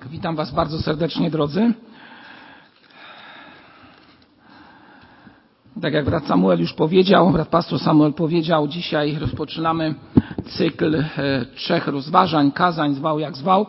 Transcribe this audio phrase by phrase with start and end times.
[0.00, 1.72] Tak, witam Was bardzo serdecznie, drodzy.
[5.82, 9.94] Tak jak brat Samuel już powiedział, brat pastor Samuel powiedział, dzisiaj rozpoczynamy
[10.44, 11.04] cykl e,
[11.54, 13.66] trzech rozważań, kazań, zwał jak zwał.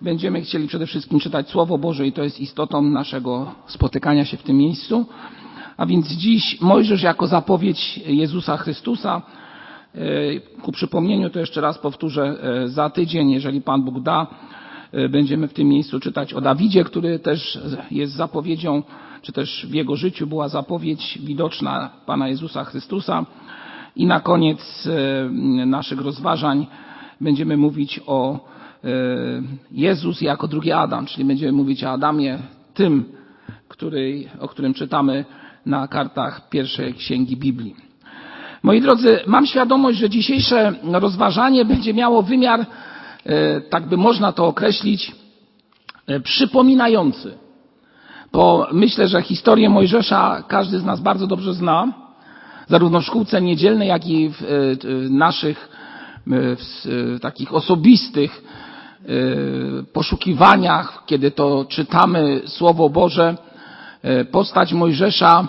[0.00, 4.42] Będziemy chcieli przede wszystkim czytać Słowo Boże i to jest istotą naszego spotykania się w
[4.42, 5.06] tym miejscu.
[5.76, 9.22] A więc dziś Mojżesz jako zapowiedź Jezusa Chrystusa.
[9.94, 14.26] E, ku przypomnieniu to jeszcze raz powtórzę, e, za tydzień, jeżeli Pan Bóg da,
[15.10, 17.58] będziemy w tym miejscu czytać o Dawidzie, który też
[17.90, 18.82] jest zapowiedzią,
[19.22, 23.26] czy też w jego życiu była zapowiedź widoczna Pana Jezusa Chrystusa.
[23.96, 24.88] I na koniec
[25.66, 26.66] naszych rozważań
[27.20, 28.40] będziemy mówić o
[29.72, 32.38] Jezus jako drugi Adam, czyli będziemy mówić o Adamie
[32.74, 33.04] tym,
[33.68, 35.24] który, o którym czytamy
[35.66, 37.76] na kartach pierwszej księgi Biblii.
[38.62, 42.66] Moi drodzy, mam świadomość, że dzisiejsze rozważanie będzie miało wymiar
[43.70, 45.12] tak by można to określić,
[46.24, 47.38] przypominający.
[48.32, 51.92] Bo myślę, że historię Mojżesza każdy z nas bardzo dobrze zna,
[52.68, 55.68] zarówno w szkółce niedzielnej, jak i w naszych
[56.26, 58.42] w takich osobistych
[59.92, 63.36] poszukiwaniach, kiedy to czytamy Słowo Boże.
[64.30, 65.48] Postać Mojżesza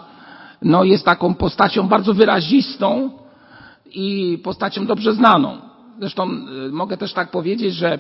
[0.62, 3.12] no, jest taką postacią bardzo wyrazistą
[3.92, 5.73] i postacią dobrze znaną.
[6.00, 6.30] Zresztą
[6.72, 8.00] mogę też tak powiedzieć, że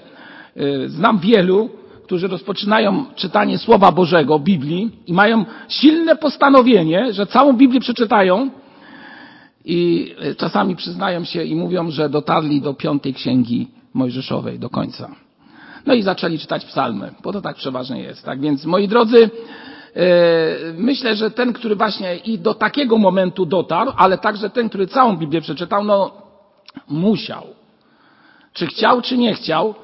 [0.88, 1.69] znam wielu,
[2.03, 8.50] którzy rozpoczynają czytanie Słowa Bożego, Biblii i mają silne postanowienie, że całą Biblię przeczytają
[9.66, 15.16] i czasami przyznają się i mówią, że dotarli do piątej księgi Mojżeszowej do końca.
[15.85, 18.25] No i zaczęli czytać psalmy, bo to tak przeważnie jest.
[18.25, 19.30] Tak więc, moi drodzy,
[20.78, 25.17] myślę, że ten, który właśnie i do takiego momentu dotarł, ale także ten, który całą
[25.17, 26.11] Biblię przeczytał, no
[26.88, 27.44] musiał
[28.54, 29.76] czy chciał, czy nie chciał,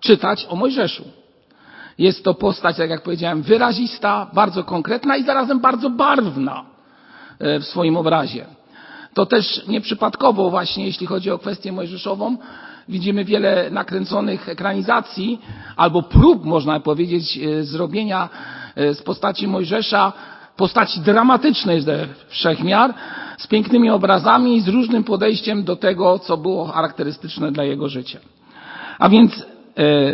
[0.00, 1.04] czytać o Mojżeszu.
[1.98, 6.64] Jest to postać, tak jak powiedziałem, wyrazista, bardzo konkretna i zarazem bardzo barwna
[7.40, 8.46] w swoim obrazie.
[9.14, 12.36] To też nieprzypadkowo właśnie, jeśli chodzi o kwestię mojżeszową,
[12.88, 15.40] widzimy wiele nakręconych ekranizacji
[15.76, 18.28] albo prób, można powiedzieć, zrobienia
[18.76, 20.12] z postaci Mojżesza
[20.56, 22.94] postaci dramatycznej ze wszechmiar,
[23.38, 28.18] z pięknymi obrazami i z różnym podejściem do tego, co było charakterystyczne dla jego życia.
[28.98, 29.46] A więc,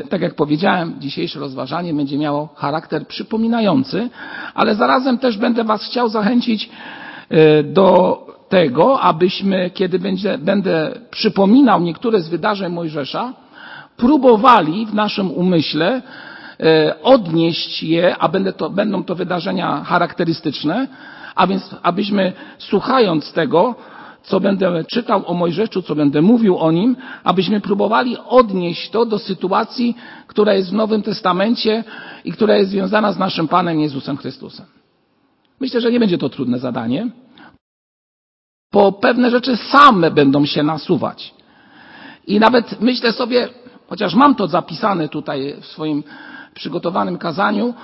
[0.08, 4.08] tak jak powiedziałem, dzisiejsze rozważanie będzie miało charakter przypominający,
[4.54, 6.70] ale zarazem też będę Was chciał zachęcić
[7.64, 8.18] do
[8.48, 13.32] tego, abyśmy, kiedy będzie, będę przypominał niektóre z wydarzeń Mojżesza,
[13.96, 16.02] próbowali w naszym umyśle
[17.02, 20.88] odnieść je, a to, będą to wydarzenia charakterystyczne,
[21.34, 23.74] a więc abyśmy słuchając tego,
[24.22, 29.18] co będę czytał o Mojżeszu, co będę mówił o nim, abyśmy próbowali odnieść to do
[29.18, 29.96] sytuacji,
[30.26, 31.84] która jest w Nowym Testamencie
[32.24, 34.66] i która jest związana z naszym Panem Jezusem Chrystusem.
[35.60, 37.08] Myślę, że nie będzie to trudne zadanie,
[38.72, 41.34] bo pewne rzeczy same będą się nasuwać.
[42.26, 43.48] I nawet myślę sobie,
[43.88, 46.04] chociaż mam to zapisane tutaj w swoim
[46.54, 47.74] przygotowanym kazaniu,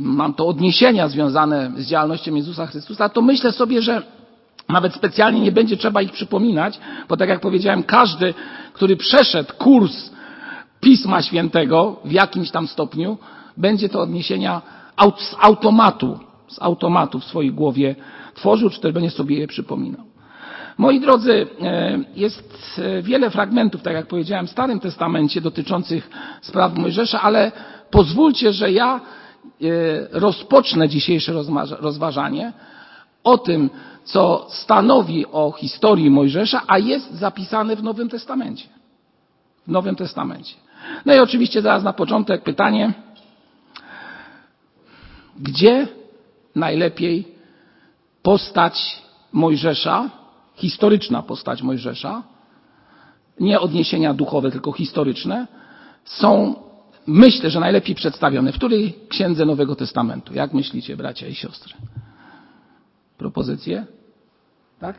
[0.00, 4.02] mam to odniesienia związane z działalnością Jezusa Chrystusa, to myślę sobie, że
[4.68, 8.34] nawet specjalnie nie będzie trzeba ich przypominać, bo tak jak powiedziałem, każdy,
[8.72, 10.10] który przeszedł kurs
[10.80, 13.18] Pisma Świętego w jakimś tam stopniu,
[13.56, 14.62] będzie to odniesienia
[15.18, 16.18] z automatu,
[16.48, 17.94] z automatu w swojej głowie
[18.34, 20.04] tworzył, czy też będzie sobie je przypominał.
[20.78, 21.46] Moi drodzy,
[22.16, 26.10] jest wiele fragmentów, tak jak powiedziałem, w Starym Testamencie dotyczących
[26.42, 27.52] spraw Mojżesza, ale
[27.90, 29.00] pozwólcie, że ja
[30.10, 31.32] rozpocznę dzisiejsze
[31.80, 32.52] rozważanie
[33.24, 33.70] o tym,
[34.04, 38.68] co stanowi o historii Mojżesza, a jest zapisane w Nowym Testamencie.
[39.66, 40.54] W Nowym Testamencie.
[41.06, 42.92] No i oczywiście zaraz na początek pytanie,
[45.38, 45.88] gdzie
[46.54, 47.28] najlepiej
[48.22, 49.02] postać
[49.32, 50.10] Mojżesza
[50.56, 52.22] historyczna postać Mojżesza,
[53.40, 55.46] nie odniesienia duchowe, tylko historyczne,
[56.04, 56.54] są,
[57.06, 58.52] myślę, że najlepiej przedstawione.
[58.52, 60.34] W której księdze Nowego Testamentu?
[60.34, 61.74] Jak myślicie, bracia i siostry?
[63.18, 63.86] Propozycje?
[64.80, 64.98] Tak?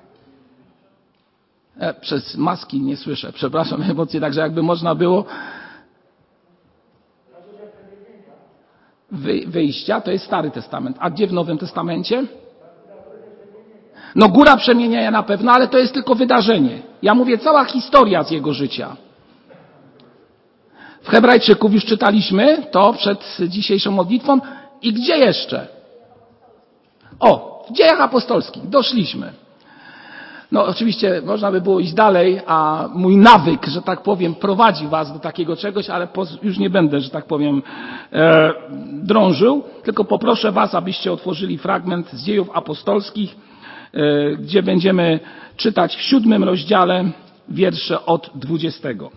[1.77, 3.33] E, przez maski nie słyszę.
[3.33, 5.25] Przepraszam, emocje, także jakby można było.
[9.11, 10.97] Wy, wyjścia to jest Stary Testament.
[10.99, 12.25] A gdzie w Nowym Testamencie?
[14.15, 16.81] No góra przemieniania na pewno, ale to jest tylko wydarzenie.
[17.01, 18.95] Ja mówię cała historia z jego życia.
[21.07, 24.39] W Hebrajczyków już czytaliśmy to przed dzisiejszą modlitwą.
[24.81, 25.67] I gdzie jeszcze?
[27.19, 29.33] O, w dziejach apostolskich doszliśmy.
[30.51, 35.13] No oczywiście można by było iść dalej, a mój nawyk, że tak powiem, prowadzi Was
[35.13, 36.07] do takiego czegoś, ale
[36.43, 37.63] już nie będę, że tak powiem,
[38.13, 38.53] e,
[38.93, 43.35] drążył, tylko poproszę Was, abyście otworzyli fragment z dziejów apostolskich,
[43.93, 45.19] e, gdzie będziemy
[45.57, 47.05] czytać w siódmym rozdziale
[47.49, 49.11] wiersze od dwudziestego.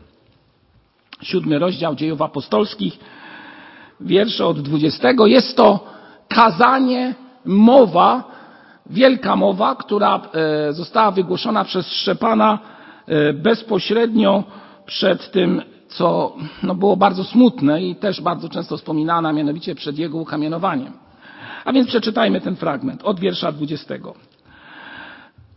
[1.22, 2.98] Siódmy rozdział dziejów apostolskich,
[4.00, 5.26] wiersze od dwudziestego.
[5.26, 5.86] Jest to
[6.28, 7.14] kazanie,
[7.44, 8.24] mowa,
[8.86, 10.20] wielka mowa, która
[10.68, 12.58] e, została wygłoszona przez Szczepana
[13.06, 14.44] e, bezpośrednio
[14.86, 19.98] przed tym, co no, było bardzo smutne i też bardzo często wspominane, a mianowicie przed
[19.98, 20.92] jego ukamienowaniem.
[21.64, 23.94] A więc przeczytajmy ten fragment od wiersza 20.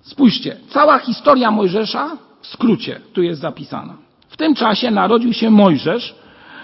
[0.01, 4.02] Spójrzcie, cała historia Mojżesza w skrócie tu jest zapisana.
[4.33, 6.15] W tym czasie narodził się Mojżesz,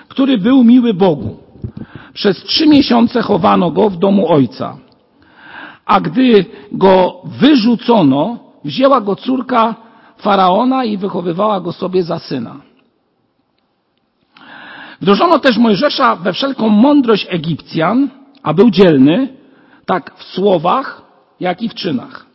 [0.07, 1.37] który był miły Bogu.
[2.13, 4.77] Przez trzy miesiące chowano go w domu ojca.
[5.85, 9.75] A gdy go wyrzucono, wzięła go córka
[10.17, 12.55] faraona i wychowywała go sobie za syna.
[15.01, 18.09] Wdrożono też Mojżesza we wszelką mądrość Egipcjan,
[18.43, 19.27] a był dzielny,
[19.85, 21.01] tak w słowach,
[21.39, 22.28] jak i w czynach.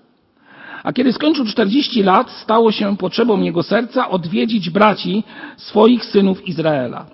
[0.84, 5.24] A kiedy skończył 40 lat, stało się potrzebą jego serca odwiedzić braci
[5.56, 7.06] swoich synów Izraela.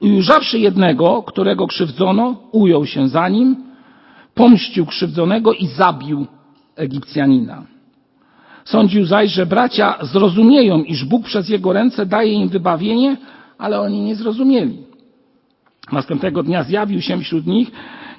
[0.00, 3.56] I ujrzawszy jednego, którego krzywdzono, ujął się za nim
[4.34, 6.26] pomścił krzywdzonego i zabił
[6.76, 7.62] Egipcjanina.
[8.64, 13.16] Sądził zaś, że bracia zrozumieją, iż Bóg przez jego ręce daje im wybawienie,
[13.58, 14.78] ale oni nie zrozumieli.
[15.92, 17.70] Następnego dnia zjawił się wśród nich,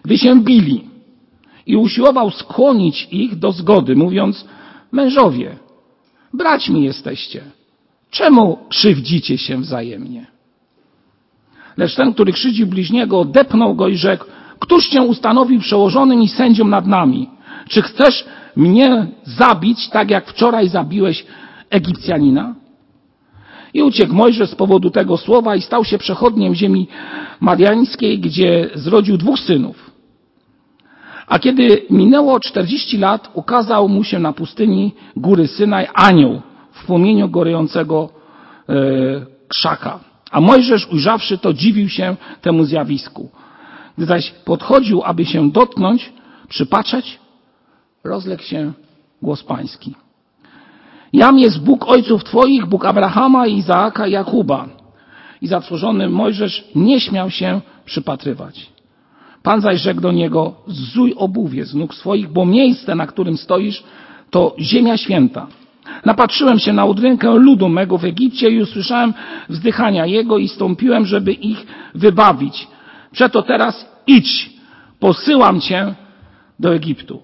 [0.03, 0.96] gdy się bili
[1.67, 4.45] i usiłował skłonić ich do zgody, mówiąc,
[4.91, 5.55] mężowie,
[6.33, 7.41] braćmi jesteście.
[8.11, 10.25] Czemu krzywdzicie się wzajemnie?
[11.77, 14.25] Lecz ten, który krzywdził bliźniego, odepnął go i rzekł,
[14.59, 17.29] Któż cię ustanowił przełożonym i sędzią nad nami?
[17.69, 18.25] Czy chcesz
[18.55, 21.25] mnie zabić, tak jak wczoraj zabiłeś
[21.69, 22.55] Egipcjanina?
[23.73, 26.87] I uciekł Mojżesz z powodu tego słowa i stał się przechodniem ziemi
[27.39, 29.86] mariańskiej, gdzie zrodził dwóch synów.
[31.27, 36.41] A kiedy minęło czterdzieści lat, ukazał mu się na pustyni góry Synaj anioł
[36.71, 38.09] w płomieniu gorejącego
[38.69, 38.73] e,
[39.47, 39.99] krzaka.
[40.31, 43.29] A Mojżesz ujrzawszy to dziwił się temu zjawisku.
[43.97, 46.13] Gdy zaś podchodził, aby się dotknąć,
[46.49, 47.19] przypatrzeć,
[48.03, 48.73] rozległ się
[49.21, 49.95] głos pański.
[51.13, 54.67] Jam jest Bóg ojców twoich, Bóg Abrahama, Izaaka i Jakuba.
[55.41, 58.76] I zatworzony Mojżesz nie śmiał się przypatrywać.
[59.47, 63.83] Pan zaś rzekł do niego, zuj obuwie z nóg swoich, bo miejsce, na którym stoisz,
[64.29, 65.47] to ziemia święta.
[66.05, 69.13] Napatrzyłem się na udrękę ludu mego w Egipcie i usłyszałem
[69.49, 72.67] wzdychania jego i stąpiłem, żeby ich wybawić.
[73.11, 74.49] Przeto teraz idź,
[74.99, 75.95] posyłam cię
[76.59, 77.21] do Egiptu.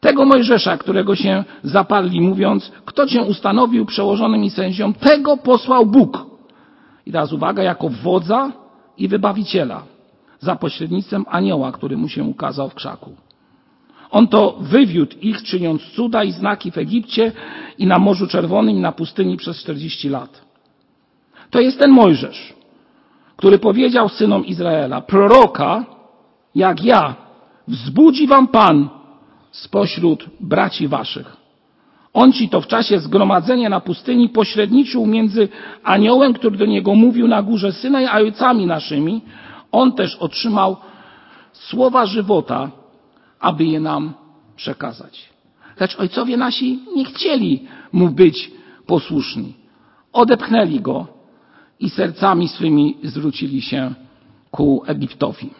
[0.00, 6.26] Tego Mojżesza, którego się zaparli, mówiąc, kto cię ustanowił przełożonym i sędzią, tego posłał Bóg.
[7.06, 8.52] I teraz uwaga, jako wodza
[8.98, 9.93] i wybawiciela,
[10.44, 13.10] za pośrednictwem anioła, który mu się ukazał w krzaku.
[14.10, 17.32] On to wywiódł ich, czyniąc cuda i znaki w Egipcie
[17.78, 20.42] i na Morzu Czerwonym i na pustyni przez 40 lat.
[21.50, 22.54] To jest ten Mojżesz,
[23.36, 25.84] który powiedział synom Izraela, proroka,
[26.54, 27.14] jak ja,
[27.68, 28.88] wzbudzi wam Pan
[29.50, 31.36] spośród braci waszych.
[32.14, 35.48] On ci to w czasie zgromadzenia na pustyni pośredniczył między
[35.84, 39.22] aniołem, który do niego mówił na górze syna i ojcami naszymi.
[39.74, 40.76] On też otrzymał
[41.52, 42.70] słowa żywota,
[43.40, 44.14] aby je nam
[44.56, 45.30] przekazać.
[45.80, 48.50] Lecz ojcowie nasi nie chcieli mu być
[48.86, 49.54] posłuszni.
[50.12, 51.06] Odepchnęli go
[51.80, 53.94] i sercami swymi zwrócili się
[54.50, 55.50] ku Egiptowi.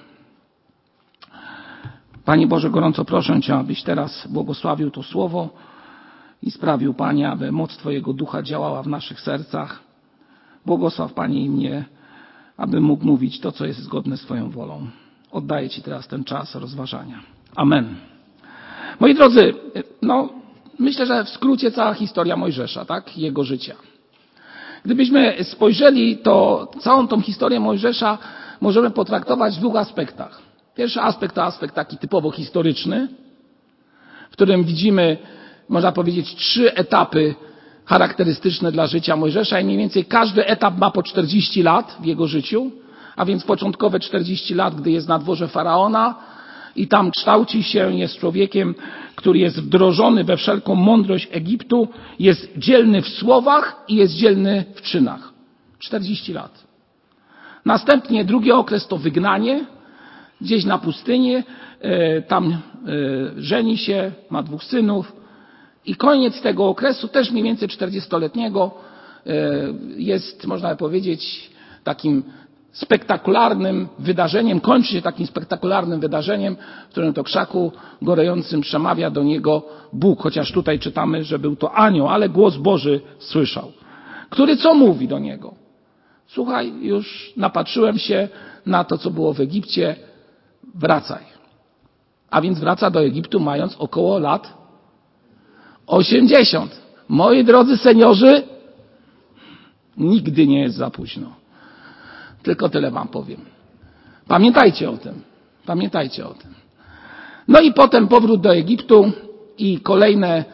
[2.25, 5.49] Panie Boże, gorąco proszę Cię, abyś teraz błogosławił to słowo
[6.43, 9.81] i sprawił, Panie, aby moc Twojego ducha działała w naszych sercach.
[10.67, 11.85] Błogosław, Panie, i mnie,
[12.57, 14.87] aby mógł mówić to, co jest zgodne z Twoją wolą.
[15.31, 17.21] Oddaję Ci teraz ten czas rozważania.
[17.57, 17.95] Amen.
[19.01, 19.55] Moi drodzy,
[20.03, 20.29] no,
[20.79, 23.19] myślę, że w skrócie cała historia Mojżesza, tak?
[23.19, 23.75] Jego życia.
[24.85, 28.19] Gdybyśmy spojrzeli, to całą tą historię Mojżesza
[28.61, 30.43] możemy potraktować w dwóch aspektach.
[30.75, 33.09] Pierwszy aspekt to aspekt taki typowo historyczny,
[34.31, 35.17] w którym widzimy,
[35.69, 37.35] można powiedzieć, trzy etapy
[37.85, 42.27] charakterystyczne dla życia Mojżesza i mniej więcej każdy etap ma po 40 lat w jego
[42.27, 42.71] życiu,
[43.17, 46.15] a więc początkowe 40 lat, gdy jest na dworze faraona,
[46.77, 48.75] i tam kształci się, jest człowiekiem,
[49.15, 51.89] który jest wdrożony we wszelką mądrość Egiptu,
[52.19, 55.33] jest dzielny w słowach i jest dzielny w czynach.
[55.79, 56.65] 40 lat.
[57.65, 59.65] Następnie drugi okres to wygnanie,
[60.41, 61.35] gdzieś na pustyni,
[61.81, 62.57] e, tam e,
[63.37, 65.13] żeni się, ma dwóch synów
[65.87, 68.71] I koniec tego okresu, też mniej więcej 40-letniego,
[69.97, 71.51] jest, można powiedzieć,
[71.85, 72.23] takim
[72.73, 76.57] spektakularnym wydarzeniem, kończy się takim spektakularnym wydarzeniem,
[76.89, 77.73] w którym to krzaku
[78.03, 79.63] gorejącym przemawia do niego
[79.93, 83.73] Bóg, chociaż tutaj czytamy, że był to anioł, ale głos Boży słyszał,
[84.31, 85.55] który co mówi do niego?
[86.27, 88.29] Słuchaj, już napatrzyłem się
[88.67, 89.97] na to, co było w Egipcie,
[90.75, 91.23] wracaj.
[92.31, 94.64] A więc wraca do Egiptu mając około lat
[95.87, 96.81] 80.
[97.09, 98.43] Moi drodzy seniorzy,
[99.97, 101.35] nigdy nie jest za późno.
[102.43, 103.41] Tylko tyle wam powiem.
[104.29, 105.23] Pamiętajcie o tym.
[105.67, 106.55] Pamiętajcie o tym.
[107.49, 109.13] No i potem powrót do Egiptu
[109.59, 110.45] i kolejne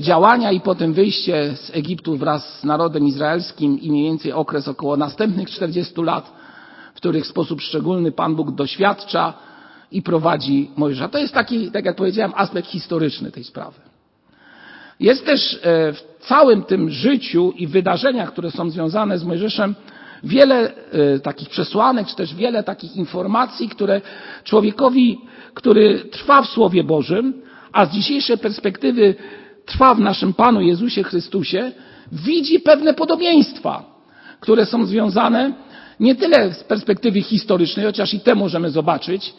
[0.00, 4.96] działania i potem wyjście z Egiptu wraz z narodem izraelskim i mniej więcej okres około
[4.96, 6.32] następnych 40 lat,
[6.94, 9.34] w których w sposób szczególny Pan Bóg doświadcza
[9.92, 11.08] i prowadzi Mojżesza.
[11.08, 13.80] To jest taki, tak jak powiedziałem, aspekt historyczny tej sprawy.
[15.00, 15.60] Jest też
[15.92, 19.74] w całym tym życiu i wydarzeniach, które są związane z Mojżeszem,
[20.24, 20.72] wiele
[21.22, 24.00] takich przesłanek, czy też wiele takich informacji, które
[24.44, 25.18] człowiekowi,
[25.54, 29.14] który trwa w Słowie Bożym, a z dzisiejszej perspektywy
[29.66, 31.72] trwa w naszym Panu Jezusie Chrystusie,
[32.12, 33.84] widzi pewne podobieństwa,
[34.40, 35.52] które są związane
[36.00, 39.34] nie tyle z perspektywy historycznej, chociaż i te możemy zobaczyć,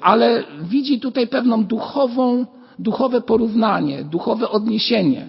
[0.00, 2.46] ale widzi tutaj pewną duchową,
[2.80, 5.28] duchowe porównanie, duchowe odniesienie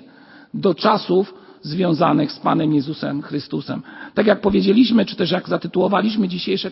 [0.53, 3.81] do czasów związanych z Panem Jezusem Chrystusem.
[4.13, 6.71] Tak jak powiedzieliśmy, czy też jak zatytułowaliśmy dzisiejsze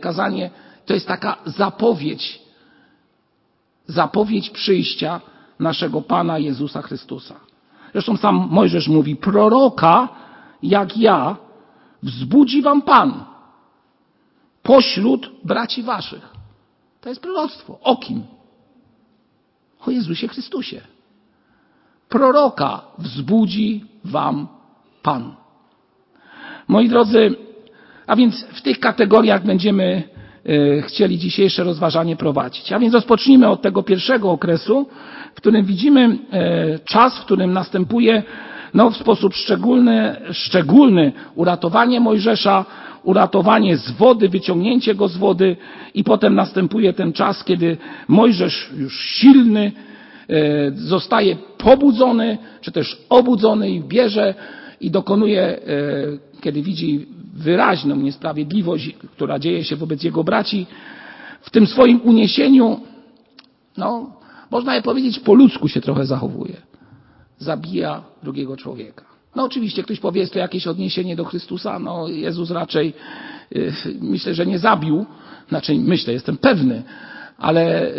[0.00, 0.50] kazanie,
[0.86, 2.42] to jest taka zapowiedź,
[3.86, 5.20] zapowiedź przyjścia
[5.60, 7.34] naszego Pana Jezusa Chrystusa.
[7.92, 10.08] Zresztą sam Mojżesz mówi, proroka
[10.62, 11.36] jak ja
[12.02, 13.24] wzbudzi wam Pan
[14.62, 16.32] pośród braci waszych.
[17.00, 17.78] To jest proroctwo.
[17.82, 18.22] O kim?
[19.86, 20.80] O Jezusie Chrystusie.
[22.08, 24.48] Proroka wzbudzi wam
[25.02, 25.34] Pan.
[26.68, 27.34] Moi drodzy,
[28.06, 30.02] a więc w tych kategoriach będziemy
[30.82, 32.72] chcieli dzisiejsze rozważanie prowadzić.
[32.72, 34.86] A więc rozpocznijmy od tego pierwszego okresu,
[35.34, 36.18] w którym widzimy
[36.84, 38.22] czas, w którym następuje
[38.74, 42.64] no, w sposób szczególny, szczególny uratowanie Mojżesza,
[43.02, 45.56] uratowanie z wody, wyciągnięcie go z wody
[45.94, 47.76] i potem następuje ten czas, kiedy
[48.08, 49.72] Mojżesz już silny
[50.74, 54.34] zostaje pobudzony, czy też obudzony i bierze
[54.80, 55.60] i dokonuje,
[56.40, 60.66] kiedy widzi wyraźną niesprawiedliwość, która dzieje się wobec jego braci,
[61.40, 62.80] w tym swoim uniesieniu,
[63.76, 64.12] no,
[64.50, 66.56] można je powiedzieć, po ludzku się trochę zachowuje.
[67.38, 69.07] Zabija drugiego człowieka.
[69.36, 71.78] No oczywiście ktoś powie, jest to jakieś odniesienie do Chrystusa.
[71.78, 72.94] No Jezus raczej
[73.50, 75.06] yy, myślę, że nie zabił.
[75.48, 76.82] Znaczy myślę, jestem pewny.
[77.38, 77.92] Ale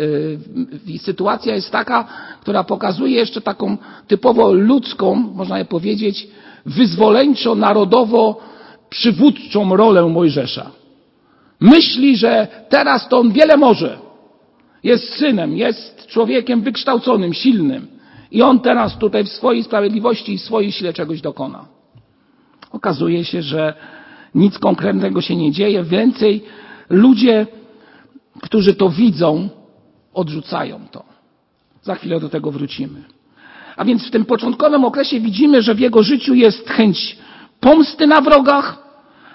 [0.86, 2.04] yy, sytuacja jest taka,
[2.40, 6.28] która pokazuje jeszcze taką typowo ludzką, można je powiedzieć,
[6.66, 8.40] wyzwoleńczo, narodowo
[8.90, 10.70] przywódczą rolę Mojżesza.
[11.60, 13.98] Myśli, że teraz to on wiele może.
[14.84, 17.99] Jest synem, jest człowiekiem wykształconym, silnym.
[18.30, 21.64] I on teraz tutaj w swojej sprawiedliwości i swojej sile czegoś dokona.
[22.72, 23.74] Okazuje się, że
[24.34, 25.84] nic konkretnego się nie dzieje.
[25.84, 26.44] Więcej
[26.90, 27.46] ludzie,
[28.42, 29.48] którzy to widzą,
[30.14, 31.04] odrzucają to.
[31.82, 33.02] Za chwilę do tego wrócimy.
[33.76, 37.18] A więc w tym początkowym okresie widzimy, że w jego życiu jest chęć
[37.60, 38.78] pomsty na wrogach,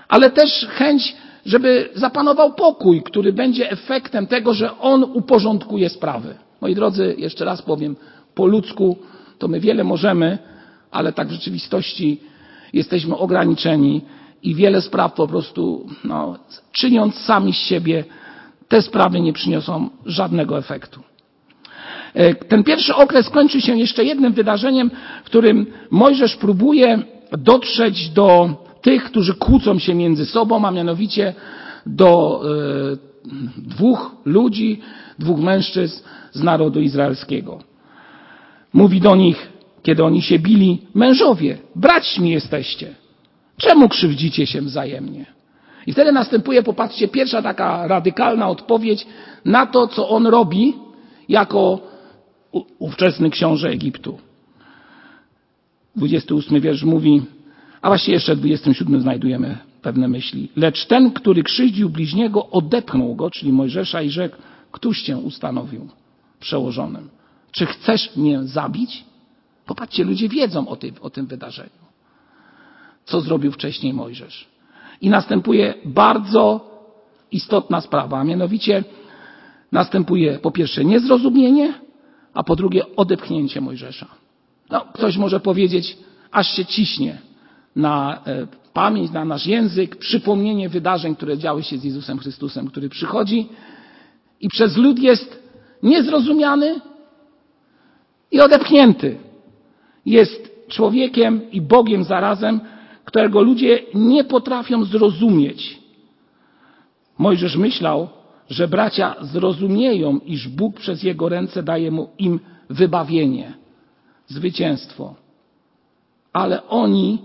[0.07, 6.35] ale też chęć, żeby zapanował pokój, który będzie efektem tego, że on uporządkuje sprawy.
[6.61, 7.95] Moi drodzy, jeszcze raz powiem,
[8.35, 8.97] po ludzku
[9.39, 10.37] to my wiele możemy,
[10.91, 12.21] ale tak w rzeczywistości
[12.73, 14.01] jesteśmy ograniczeni
[14.43, 16.37] i wiele spraw po prostu, no,
[16.71, 18.03] czyniąc sami z siebie,
[18.67, 20.99] te sprawy nie przyniosą żadnego efektu.
[22.47, 24.91] Ten pierwszy okres kończy się jeszcze jednym wydarzeniem,
[25.23, 26.99] w którym Mojżesz próbuje
[27.31, 28.49] dotrzeć do
[28.81, 31.33] tych, którzy kłócą się między sobą, a mianowicie
[31.85, 32.97] do e,
[33.57, 34.81] dwóch ludzi,
[35.19, 37.59] dwóch mężczyzn z narodu izraelskiego.
[38.75, 39.51] Mówi do nich,
[39.83, 42.95] kiedy oni się bili, mężowie, braćmi jesteście.
[43.57, 45.25] Czemu krzywdzicie się wzajemnie?
[45.87, 49.07] I wtedy następuje, popatrzcie, pierwsza taka radykalna odpowiedź
[49.45, 50.73] na to, co on robi
[51.29, 51.79] jako
[52.79, 54.17] ówczesny książę Egiptu.
[55.95, 57.21] 28 wiersz mówi,
[57.81, 60.49] a właściwie jeszcze w 27 znajdujemy pewne myśli.
[60.55, 64.37] Lecz ten, który krzywdził bliźniego, odepchnął go, czyli Mojżesza i rzekł,
[64.71, 65.87] któż cię ustanowił
[66.39, 67.09] przełożonym?
[67.55, 69.05] Czy chcesz mnie zabić?
[69.65, 71.85] Popatrzcie, ludzie wiedzą o tym, o tym wydarzeniu.
[73.05, 74.47] Co zrobił wcześniej Mojżesz.
[75.01, 76.71] I następuje bardzo
[77.31, 78.83] istotna sprawa, a mianowicie
[79.71, 81.73] następuje po pierwsze niezrozumienie,
[82.33, 84.07] a po drugie odepchnięcie Mojżesza.
[84.69, 85.97] No, ktoś może powiedzieć,
[86.31, 87.17] aż się ciśnie
[87.75, 92.89] na e, pamięć, na nasz język, przypomnienie wydarzeń, które działy się z Jezusem Chrystusem, który
[92.89, 93.49] przychodzi
[94.41, 95.43] i przez lud jest
[95.83, 96.81] niezrozumiany
[98.31, 99.17] i odepchnięty.
[100.05, 102.59] Jest człowiekiem i Bogiem zarazem,
[103.05, 105.79] którego ludzie nie potrafią zrozumieć.
[107.17, 108.07] Mojżesz myślał,
[108.49, 112.39] że bracia zrozumieją, iż Bóg przez jego ręce daje mu im
[112.69, 113.53] wybawienie,
[114.27, 115.15] zwycięstwo.
[116.33, 117.21] Ale oni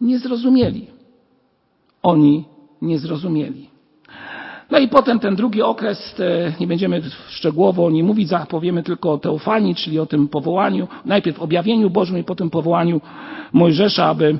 [0.00, 0.86] nie zrozumieli.
[2.02, 2.44] Oni
[2.82, 3.67] nie zrozumieli.
[4.70, 9.12] No i potem ten drugi okres, e, nie będziemy szczegółowo o nim mówić, powiemy tylko
[9.12, 13.00] o teofanii, czyli o tym powołaniu, najpierw objawieniu Bożym i potem powołaniu
[13.52, 14.38] Mojżesza, aby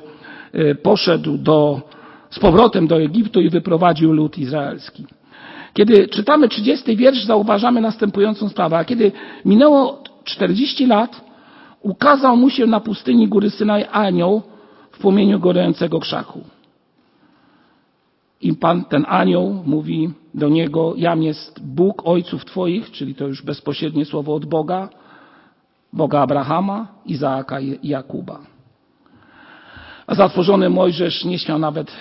[0.53, 1.81] e, poszedł do,
[2.29, 5.05] z powrotem do Egiptu i wyprowadził lud izraelski.
[5.73, 8.77] Kiedy czytamy 30 wiersz, zauważamy następującą sprawę.
[8.77, 9.11] A kiedy
[9.45, 11.21] minęło 40 lat,
[11.81, 14.41] ukazał mu się na pustyni góry Synaj anioł
[14.91, 16.41] w płomieniu gorącego krzaku.
[18.41, 23.41] I Pan, ten anioł mówi do niego, jam jest Bóg ojców twoich, czyli to już
[23.41, 24.89] bezpośrednie słowo od Boga,
[25.93, 28.39] Boga Abrahama, Izaaka i Jakuba.
[30.07, 31.91] A zatworzony Mojżesz nie śmiał nawet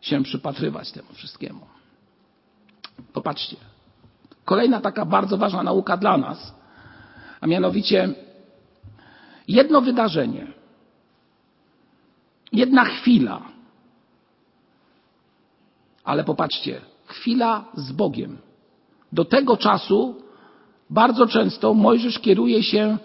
[0.00, 1.60] się przypatrywać temu wszystkiemu.
[3.12, 3.56] Popatrzcie.
[4.44, 6.54] Kolejna taka bardzo ważna nauka dla nas,
[7.40, 8.08] a mianowicie
[9.48, 10.46] jedno wydarzenie,
[12.52, 13.42] jedna chwila,
[16.06, 18.38] ale popatrzcie, chwila z Bogiem.
[19.12, 20.14] Do tego czasu
[20.90, 22.98] bardzo często Mojżesz kieruje się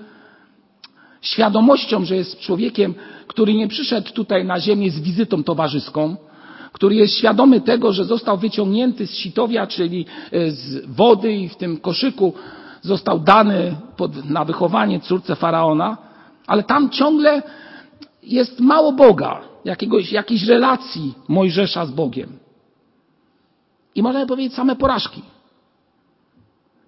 [1.21, 2.93] świadomością, że jest człowiekiem,
[3.27, 6.15] który nie przyszedł tutaj na ziemię z wizytą towarzyską,
[6.73, 11.55] który jest świadomy tego, że został wyciągnięty z sitowia, czyli e, z wody i w
[11.55, 12.33] tym koszyku
[12.81, 15.97] został dany pod, na wychowanie córce faraona,
[16.47, 17.43] ale tam ciągle
[18.23, 22.40] jest mało Boga, jakiegoś, jakiejś relacji Mojżesza z Bogiem.
[23.95, 25.21] I można powiedzieć same porażki.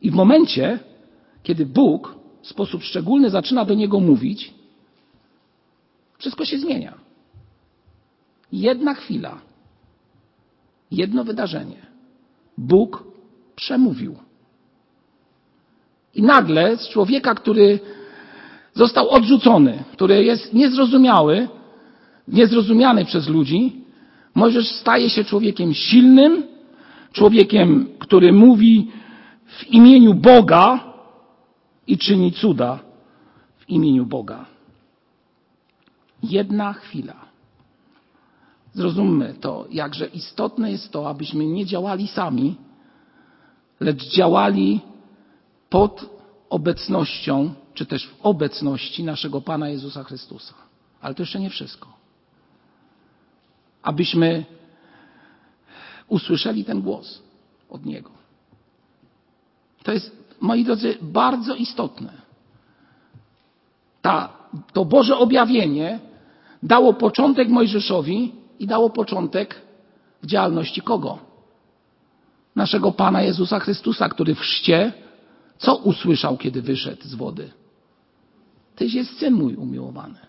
[0.01, 0.79] I w momencie,
[1.43, 4.53] kiedy Bóg w sposób szczególny zaczyna do niego mówić,
[6.17, 6.93] wszystko się zmienia.
[8.51, 9.41] Jedna chwila,
[10.91, 11.85] jedno wydarzenie.
[12.57, 13.03] Bóg
[13.55, 14.15] przemówił.
[16.15, 17.79] I nagle z człowieka, który
[18.73, 21.47] został odrzucony, który jest niezrozumiały,
[22.27, 23.83] niezrozumiany przez ludzi,
[24.35, 26.43] Mojżesz staje się człowiekiem silnym,
[27.13, 28.91] człowiekiem, który mówi
[29.45, 30.93] w imieniu Boga
[31.87, 32.79] i czyni cuda
[33.57, 34.45] w imieniu Boga.
[36.23, 37.25] Jedna chwila.
[38.73, 42.55] Zrozummy to, jakże istotne jest to, abyśmy nie działali sami,
[43.79, 44.81] lecz działali
[45.69, 46.09] pod
[46.49, 50.53] obecnością, czy też w obecności naszego Pana Jezusa Chrystusa.
[51.01, 51.93] Ale to jeszcze nie wszystko.
[53.83, 54.45] Abyśmy
[56.07, 57.21] usłyszeli ten głos
[57.69, 58.09] od Niego.
[59.83, 62.13] To jest, moi drodzy, bardzo istotne.
[64.01, 64.29] Ta,
[64.73, 65.99] to Boże objawienie
[66.63, 69.61] dało początek Mojżeszowi i dało początek
[70.23, 71.19] działalności kogo?
[72.55, 74.93] Naszego Pana Jezusa Chrystusa, który w chrzcie
[75.57, 77.51] co usłyszał, kiedy wyszedł z wody?
[78.75, 80.19] Tyś jest Syn mój umiłowany.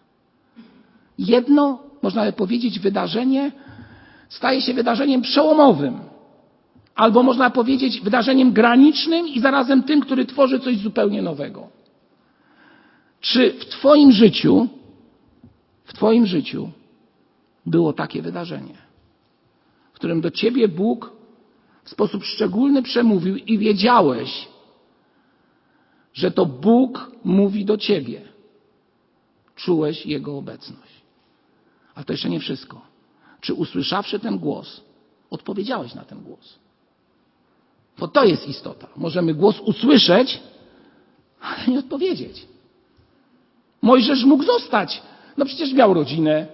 [1.19, 3.53] Jedno, można by powiedzieć, wydarzenie
[4.35, 5.99] staje się wydarzeniem przełomowym.
[6.95, 11.69] Albo można powiedzieć wydarzeniem granicznym i zarazem tym, który tworzy coś zupełnie nowego.
[13.21, 14.69] Czy w Twoim życiu,
[15.85, 16.71] w Twoim życiu
[17.67, 18.75] było takie wydarzenie,
[19.93, 21.13] w którym do Ciebie Bóg
[21.85, 24.49] w sposób szczególny przemówił i wiedziałeś,
[26.15, 28.21] że to Bóg mówi do Ciebie.
[29.57, 30.95] Czułeś Jego obecność.
[31.95, 32.94] Ale to jeszcze nie wszystko.
[33.45, 34.81] Czy usłyszawszy ten głos,
[35.31, 36.59] odpowiedziałeś na ten głos?
[37.99, 38.87] Bo to jest istota.
[38.97, 40.41] Możemy głos usłyszeć,
[41.41, 42.47] ale nie odpowiedzieć.
[43.83, 45.03] Mojżesz mógł zostać.
[45.37, 46.47] No przecież miał rodzinę,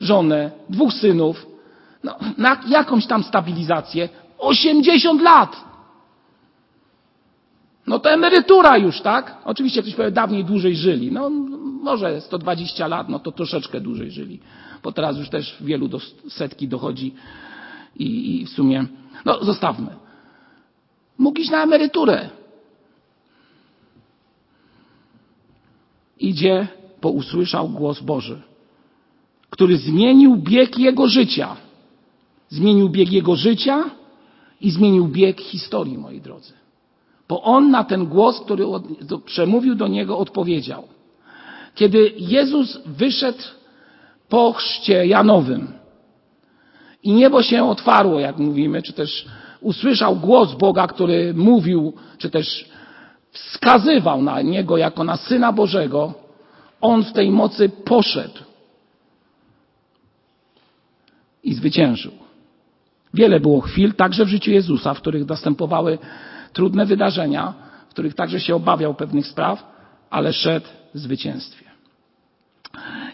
[0.00, 1.46] żonę, dwóch synów,
[2.04, 4.08] no, na jakąś tam stabilizację.
[4.38, 5.56] 80 lat!
[7.86, 9.36] No to emerytura już, tak?
[9.44, 11.12] Oczywiście ktoś powie, dawniej dłużej żyli.
[11.12, 11.30] No
[11.82, 14.40] może 120 lat, no to troszeczkę dłużej żyli.
[14.82, 17.14] Bo teraz już też wielu do setki dochodzi
[17.96, 18.86] i, i w sumie,
[19.24, 19.96] no zostawmy.
[21.18, 22.28] Mógł iść na emeryturę.
[26.20, 26.68] Idzie,
[27.02, 28.42] bo usłyszał głos Boży,
[29.50, 31.56] który zmienił bieg jego życia.
[32.48, 33.84] Zmienił bieg jego życia
[34.60, 36.65] i zmienił bieg historii, moi drodzy.
[37.28, 38.64] Bo on na ten głos, który
[39.24, 40.82] przemówił do niego, odpowiedział.
[41.74, 43.42] Kiedy Jezus wyszedł
[44.28, 45.72] po chrzcie Janowym
[47.02, 49.26] i niebo się otwarło, jak mówimy, czy też
[49.60, 52.68] usłyszał głos Boga, który mówił, czy też
[53.32, 56.14] wskazywał na niego jako na syna Bożego,
[56.80, 58.38] on w tej mocy poszedł
[61.44, 62.12] i zwyciężył.
[63.14, 65.98] Wiele było chwil, także w życiu Jezusa, w których następowały
[66.56, 67.54] trudne wydarzenia,
[67.88, 69.64] w których także się obawiał pewnych spraw,
[70.10, 71.64] ale szedł w zwycięstwie.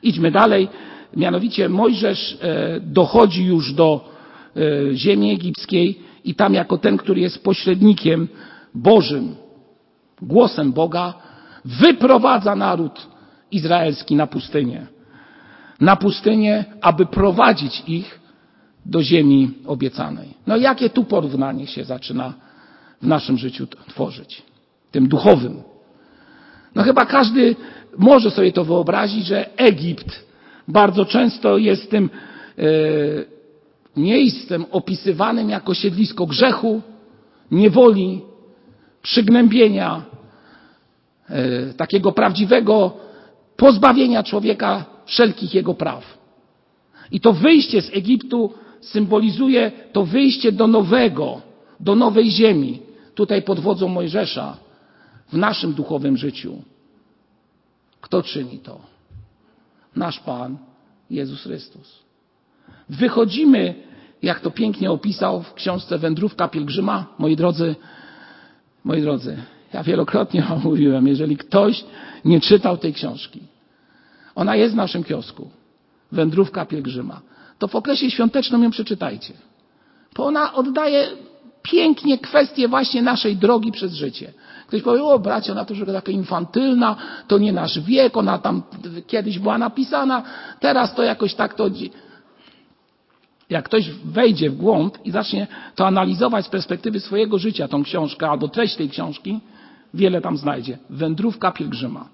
[0.03, 0.69] Idźmy dalej.
[1.17, 4.09] Mianowicie Mojżesz e, dochodzi już do
[4.57, 8.29] e, ziemi egipskiej i tam jako ten, który jest pośrednikiem
[8.75, 9.35] Bożym,
[10.23, 11.15] głosem Boga,
[11.65, 13.07] wyprowadza naród
[13.51, 14.87] izraelski na pustynię.
[15.81, 18.21] Na pustynię, aby prowadzić ich
[18.87, 20.29] do ziemi obiecanej.
[20.47, 22.35] No jakie tu porównanie się zaczyna
[23.03, 24.43] w naszym życiu tworzyć?
[24.91, 25.63] Tym duchowym.
[26.75, 27.57] No chyba każdy
[27.99, 30.27] może sobie to wyobrazić, że Egipt
[30.69, 32.11] bardzo często jest tym
[32.59, 32.63] e,
[33.97, 36.83] miejscem opisywanym jako siedlisko grzechu,
[37.51, 38.21] niewoli,
[39.03, 40.03] przygnębienia,
[41.29, 42.97] e, takiego prawdziwego
[43.57, 46.19] pozbawienia człowieka wszelkich jego praw.
[47.11, 51.41] I to wyjście z Egiptu symbolizuje to wyjście do nowego,
[51.81, 52.79] do nowej ziemi,
[53.15, 54.57] tutaj pod wodzą Mojżesza,
[55.29, 56.63] w naszym duchowym życiu.
[58.01, 58.81] Kto czyni to?
[59.97, 60.59] Nasz Pan
[61.11, 61.99] Jezus Chrystus.
[62.89, 63.75] Wychodzimy,
[64.23, 67.75] jak to pięknie opisał w książce Wędrówka Pielgrzyma, moi drodzy,
[68.85, 69.37] moi drodzy,
[69.73, 71.85] ja wielokrotnie mówiłem, jeżeli ktoś
[72.25, 73.41] nie czytał tej książki,
[74.35, 75.51] ona jest w naszym kiosku.
[76.13, 77.21] Wędrówka Pielgrzyma
[77.63, 79.35] to w okresie świątecznym ją przeczytajcie.
[80.17, 81.09] Bo ona oddaje
[81.63, 84.33] pięknie kwestię właśnie naszej drogi przez życie.
[84.67, 85.19] Ktoś powie, o
[85.65, 86.97] to już taka infantylna,
[87.29, 88.63] to nie nasz wiek, ona tam
[89.07, 90.23] kiedyś była napisana,
[90.61, 91.71] teraz to jakoś tak to...
[93.51, 98.31] Jak ktoś wejdzie w głąb i zacznie to analizować z perspektywy swojego życia, tą książkę
[98.31, 99.41] albo treść tej książki,
[99.95, 100.79] wiele tam znajdzie.
[100.91, 102.09] Wędrówka pielgrzyma.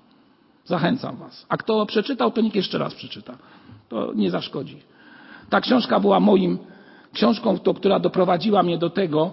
[0.65, 1.47] Zachęcam Was.
[1.49, 3.39] A kto przeczytał, to niech jeszcze raz przeczyta.
[3.89, 4.83] To nie zaszkodzi.
[5.51, 6.59] Ta książka była moim
[7.13, 9.33] książką, to, która doprowadziła mnie do tego,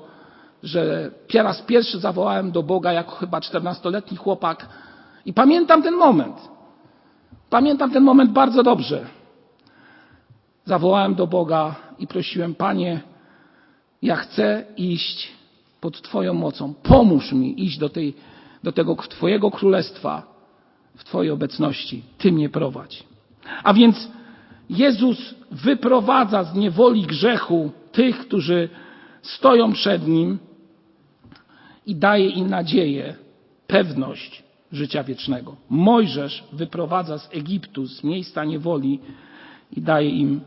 [0.64, 4.70] że raz pierwszy zawołałem do Boga jako chyba czternastoletni chłopak
[5.26, 6.50] i pamiętam ten moment.
[7.50, 9.06] Pamiętam ten moment bardzo dobrze.
[10.66, 13.02] Zawołałem do Boga i prosiłem, Panie,
[14.02, 15.32] ja chcę iść
[15.82, 16.74] pod Twoją mocą.
[16.74, 18.14] Pomóż mi iść do, tej,
[18.64, 20.24] do tego Twojego królestwa
[20.96, 22.04] w Twojej obecności.
[22.18, 23.04] Ty mnie prowadź.
[23.64, 24.08] A więc
[24.70, 28.70] Jezus wyprowadza z niewoli grzechu tych, którzy
[29.22, 30.40] stoją przed Nim
[31.86, 33.16] i daje im nadzieję,
[33.68, 35.56] pewność życia wiecznego.
[35.70, 39.00] Mojżesz wyprowadza z Egiptu, z miejsca niewoli
[39.78, 40.42] i daje im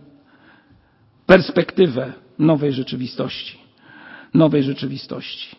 [1.26, 3.58] perspektywę nowej rzeczywistości.
[4.34, 5.56] Nowej rzeczywistości.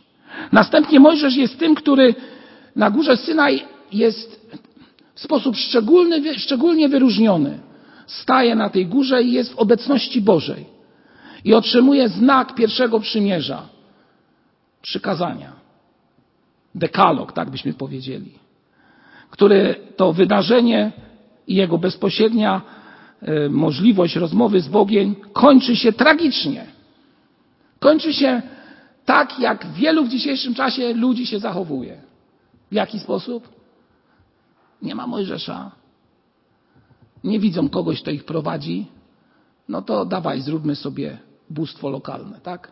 [0.51, 2.15] Następnie Mojżesz jest tym, który
[2.75, 4.57] na górze Synaj jest
[5.15, 7.59] w sposób szczególny, szczególnie wyróżniony
[8.09, 10.65] staje na tej górze i jest w obecności Bożej.
[11.43, 13.61] I otrzymuje znak pierwszego przymierza,
[14.81, 15.51] przykazania.
[16.75, 18.31] Dekalog, tak byśmy powiedzieli.
[19.29, 20.91] Który to wydarzenie
[21.47, 22.61] i jego bezpośrednia
[23.21, 26.65] e, możliwość rozmowy z Bogiem kończy się tragicznie.
[27.79, 28.41] Kończy się
[29.05, 32.01] tak, jak wielu w dzisiejszym czasie ludzi się zachowuje.
[32.71, 33.49] W jaki sposób?
[34.81, 35.71] Nie ma Mojżesza,
[37.23, 38.85] nie widzą kogoś, kto ich prowadzi,
[39.69, 41.17] no to dawaj, zróbmy sobie
[41.49, 42.71] bóstwo lokalne, tak?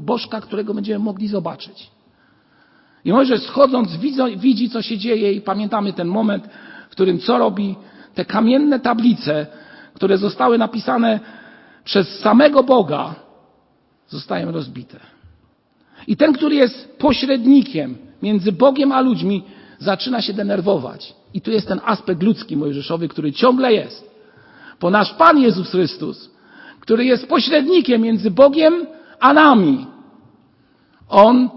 [0.00, 1.90] Bożka, którego będziemy mogli zobaczyć.
[3.04, 3.96] I Mojżesz schodząc
[4.36, 6.48] widzi, co się dzieje i pamiętamy ten moment,
[6.88, 7.76] w którym co robi?
[8.14, 9.46] Te kamienne tablice,
[9.94, 11.20] które zostały napisane
[11.84, 13.14] przez samego Boga,
[14.08, 15.00] zostają rozbite.
[16.06, 19.42] I ten, który jest pośrednikiem między Bogiem a ludźmi,
[19.84, 21.14] zaczyna się denerwować.
[21.34, 24.14] I tu jest ten aspekt ludzki mojżeszowy, który ciągle jest.
[24.80, 26.30] Bo nasz Pan Jezus Chrystus,
[26.80, 28.86] który jest pośrednikiem między Bogiem
[29.20, 29.86] a nami,
[31.08, 31.50] On,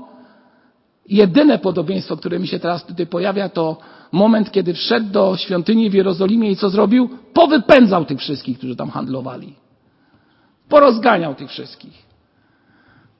[1.09, 3.77] jedyne podobieństwo, które mi się teraz tutaj pojawia, to
[4.11, 7.09] moment, kiedy wszedł do świątyni w Jerozolimie i co zrobił?
[7.33, 9.55] Powypędzał tych wszystkich, którzy tam handlowali.
[10.69, 12.05] Porozganiał tych wszystkich.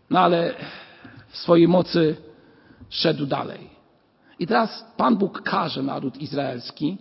[0.10, 0.54] No ale
[1.30, 2.16] w swojej mocy
[2.90, 3.77] szedł dalej.
[4.40, 6.98] I teraz Pan Bóg karze naród izraelski.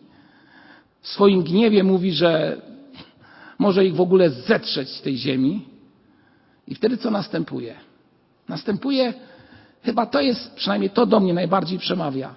[1.01, 2.61] W swoim gniewie mówi, że
[3.59, 5.64] może ich w ogóle zetrzeć z tej ziemi.
[6.68, 7.75] I wtedy co następuje?
[8.49, 9.14] Następuje
[9.87, 12.35] Chyba to jest, przynajmniej to do mnie najbardziej przemawia.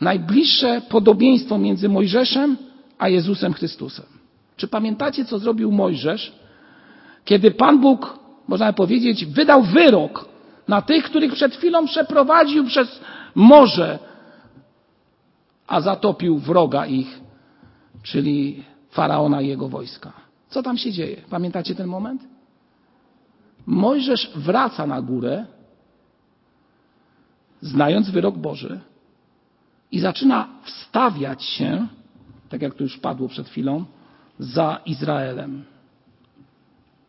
[0.00, 2.56] Najbliższe podobieństwo między Mojżeszem
[2.98, 4.04] a Jezusem Chrystusem.
[4.56, 6.32] Czy pamiętacie, co zrobił Mojżesz,
[7.24, 10.28] kiedy Pan Bóg, można powiedzieć, wydał wyrok
[10.68, 13.00] na tych, których przed chwilą przeprowadził przez
[13.34, 13.98] morze,
[15.70, 17.20] a zatopił wroga ich,
[18.02, 20.12] czyli faraona i jego wojska.
[20.48, 21.16] Co tam się dzieje?
[21.30, 22.22] Pamiętacie ten moment?
[23.66, 25.46] Mojżesz wraca na górę,
[27.60, 28.80] znając wyrok Boży,
[29.92, 31.86] i zaczyna wstawiać się,
[32.48, 33.84] tak jak to już padło przed chwilą,
[34.38, 35.64] za Izraelem.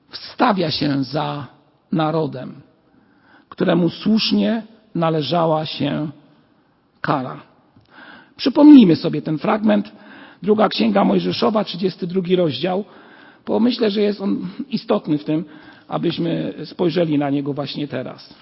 [0.09, 1.47] Wstawia się za
[1.91, 2.61] narodem,
[3.49, 4.63] któremu słusznie
[4.95, 6.09] należała się
[7.01, 7.50] kara.
[8.41, 9.91] Przypomnijmy sobie ten fragment.
[10.43, 12.85] Druga Księga Mojżeszowa, 32 rozdział,
[13.45, 15.45] bo myślę, że jest on istotny w tym,
[15.87, 18.33] abyśmy spojrzeli na niego właśnie teraz.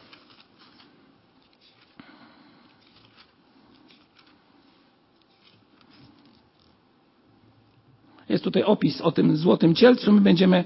[8.30, 10.12] Jest tutaj opis o tym złotym cielcu.
[10.12, 10.64] My będziemy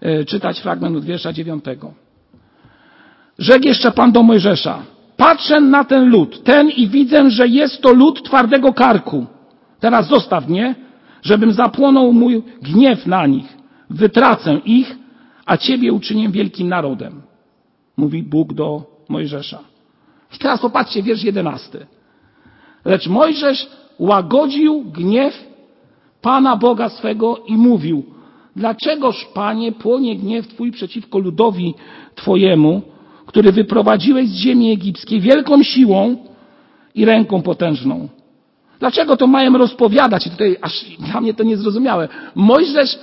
[0.00, 1.94] e, czytać fragment od wiersza dziewiątego.
[3.38, 4.95] Rzekł jeszcze Pan do Mojżesza.
[5.16, 9.26] Patrzę na ten lud, ten i widzę, że jest to lud twardego karku.
[9.80, 10.74] Teraz zostaw mnie,
[11.22, 13.56] żebym zapłonął mój gniew na nich.
[13.90, 14.96] Wytracę ich,
[15.46, 17.22] a ciebie uczynię wielkim narodem.
[17.96, 19.58] Mówi Bóg do Mojżesza.
[20.34, 21.86] I teraz popatrzcie, wiersz jedenasty.
[22.84, 23.66] Lecz Mojżesz
[23.98, 25.46] łagodził gniew
[26.22, 28.04] Pana Boga swego i mówił,
[28.56, 31.74] dlaczegoż, Panie, płonie gniew Twój przeciwko ludowi
[32.14, 32.82] Twojemu,
[33.26, 36.16] który wyprowadziłeś z ziemi egipskiej wielką siłą
[36.94, 38.08] i ręką potężną.
[38.80, 40.26] Dlaczego to mają rozpowiadać?
[40.26, 42.08] I tutaj aż dla mnie to niezrozumiałe.
[42.34, 42.98] Mojżesz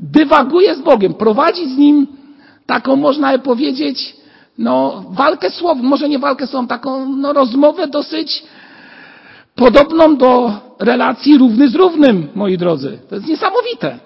[0.00, 2.06] dywaguje z Bogiem, prowadzi z nim
[2.66, 4.16] taką, można powiedzieć,
[4.58, 8.42] no, walkę słów, może nie walkę słów, taką no, rozmowę dosyć
[9.54, 12.98] podobną do relacji równy z równym, moi drodzy.
[13.08, 13.98] To jest niesamowite.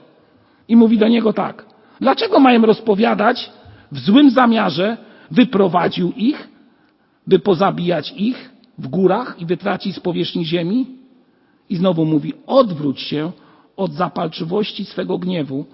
[0.69, 1.65] I mówi do niego tak.
[2.01, 3.51] Dlaczego mają rozpowiadać
[3.93, 4.97] w złym zamiarze,
[5.31, 6.49] wyprowadził ich,
[7.27, 10.87] by pozabijać ich w górach i wytracić z powierzchni ziemi?
[11.69, 13.33] I znowu mówi, odwróć się
[13.77, 15.65] od zapalczywości swego gniewu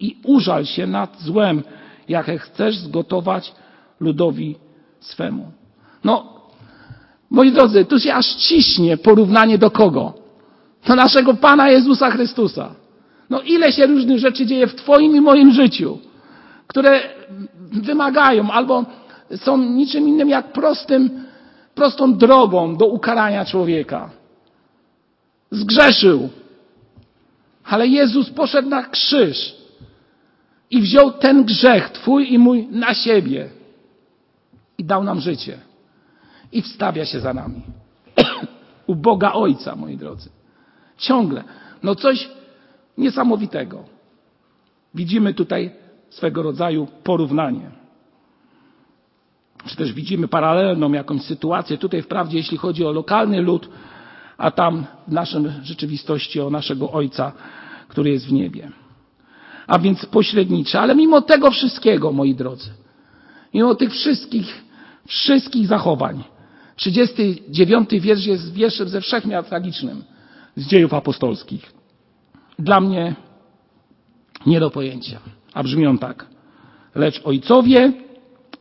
[0.00, 1.62] i użal się nad złem,
[2.08, 3.52] jakie chcesz zgotować
[4.00, 4.56] ludowi
[5.00, 5.50] swemu.
[6.04, 6.36] No,
[7.30, 10.12] moi drodzy, tu się aż ciśnie porównanie do kogo?
[10.86, 12.74] Do naszego Pana Jezusa Chrystusa.
[13.30, 15.98] No ile się różnych rzeczy dzieje w Twoim i moim życiu,
[16.66, 17.00] które
[17.72, 18.84] wymagają albo
[19.36, 21.24] są niczym innym jak prostym,
[21.74, 24.10] prostą drogą do ukarania człowieka.
[25.50, 26.28] Zgrzeszył.
[27.64, 29.56] Ale Jezus poszedł na krzyż
[30.70, 33.48] i wziął ten grzech, Twój i mój, na siebie
[34.78, 35.58] i dał nam życie.
[36.52, 37.62] I wstawia się za nami.
[38.86, 40.30] U Boga Ojca, moi drodzy.
[40.98, 41.44] Ciągle.
[41.82, 42.30] No coś
[42.98, 43.84] niesamowitego.
[44.94, 45.70] Widzimy tutaj
[46.10, 47.70] swego rodzaju porównanie
[49.66, 53.68] czy też widzimy paralelną jakąś sytuację tutaj wprawdzie jeśli chodzi o lokalny lud,
[54.38, 57.32] a tam w naszej rzeczywistości o naszego Ojca,
[57.88, 58.70] który jest w niebie.
[59.66, 60.80] A więc pośrednicze.
[60.80, 62.70] Ale mimo tego wszystkiego, moi drodzy,
[63.54, 64.64] mimo tych wszystkich,
[65.06, 66.24] wszystkich zachowań,
[66.76, 70.04] 39 wiersz jest wierszem ze wszechmiar tragicznym
[70.56, 71.72] z dziejów apostolskich.
[72.58, 73.14] Dla mnie
[74.46, 75.20] nie do pojęcia.
[75.54, 76.26] A brzmi on tak.
[76.94, 77.92] Lecz ojcowie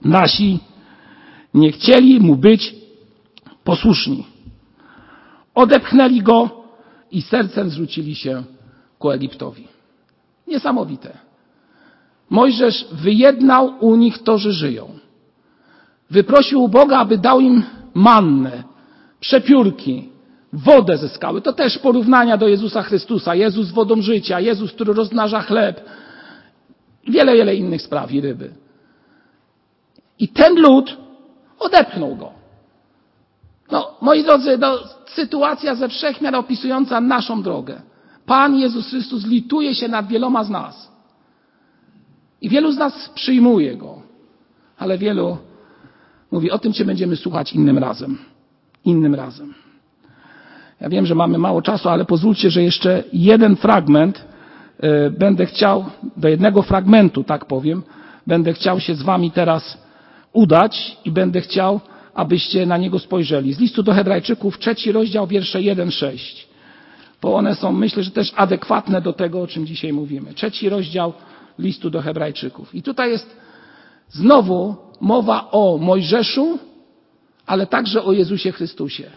[0.01, 0.59] nasi
[1.55, 2.75] nie chcieli mu być
[3.63, 4.25] posłuszni.
[5.55, 6.49] Odepchnęli go
[7.11, 8.43] i sercem zwrócili się
[8.99, 9.67] ku Egiptowi.
[10.47, 11.17] Niesamowite.
[12.29, 14.89] Mojżesz wyjednał u nich to, że żyją.
[16.09, 17.63] Wyprosił u Boga, aby dał im
[17.93, 18.63] mannę,
[19.19, 20.09] przepiórki,
[20.53, 21.41] wodę ze skały.
[21.41, 23.35] To też porównania do Jezusa Chrystusa.
[23.35, 25.81] Jezus wodą życia, Jezus, który rozmnaża chleb.
[27.07, 28.49] Wiele, wiele innych spraw i ryby.
[30.19, 31.04] I ten lud
[31.65, 32.31] Odepchnął go.
[33.71, 37.81] No, moi drodzy, no, sytuacja ze wszechmiar opisująca naszą drogę.
[38.25, 40.91] Pan Jezus Chrystus lituje się nad wieloma z nas.
[42.41, 44.01] I wielu z nas przyjmuje go.
[44.77, 45.37] Ale wielu
[46.31, 48.17] mówi, o tym Cię będziemy słuchać innym razem.
[48.85, 49.53] Innym razem.
[50.81, 54.25] Ja wiem, że mamy mało czasu, ale pozwólcie, że jeszcze jeden fragment
[54.83, 55.85] y, będę chciał,
[56.17, 57.83] do jednego fragmentu, tak powiem,
[58.27, 59.84] będę chciał się z Wami teraz
[60.35, 61.79] udać i będę chciał,
[62.13, 63.53] abyście na niego spojrzeli.
[63.53, 66.17] Z listu do Hebrajczyków, trzeci rozdział, wiersze 1-6.
[67.21, 70.33] Bo one są, myślę, że też adekwatne do tego, o czym dzisiaj mówimy.
[70.33, 71.13] Trzeci rozdział
[71.59, 72.75] listu do Hebrajczyków.
[72.75, 73.37] I tutaj jest
[74.09, 76.59] znowu mowa o Mojżeszu,
[77.45, 79.11] ale także o Jezusie Chrystusie.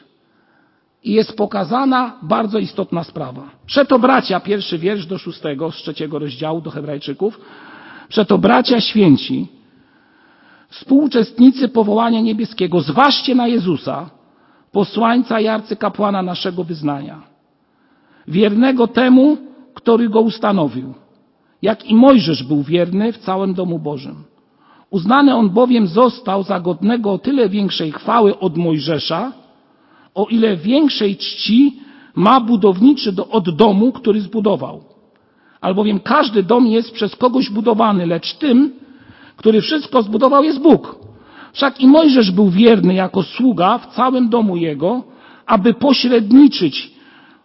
[1.04, 3.50] I jest pokazana bardzo istotna sprawa.
[3.66, 7.40] Przeto bracia, pierwszy wiersz do szóstego, z trzeciego rozdziału do Hebrajczyków,
[8.08, 9.57] przeto bracia święci,
[10.68, 14.10] współuczestnicy powołania niebieskiego, zważcie na Jezusa,
[14.72, 17.22] posłańca i arcykapłana naszego wyznania,
[18.28, 19.36] wiernego temu,
[19.74, 20.94] który go ustanowił,
[21.62, 24.24] jak i Mojżesz był wierny w całym domu Bożym.
[24.90, 29.32] Uznany on bowiem został za godnego o tyle większej chwały od Mojżesza,
[30.14, 31.80] o ile większej czci
[32.14, 34.84] ma budowniczy do, od domu, który zbudował.
[35.60, 38.72] Albowiem każdy dom jest przez kogoś budowany, lecz tym,
[39.38, 40.98] który wszystko zbudował, jest Bóg.
[41.52, 45.02] Wszak i Mojżesz był wierny jako sługa w całym domu jego,
[45.46, 46.90] aby pośredniczyć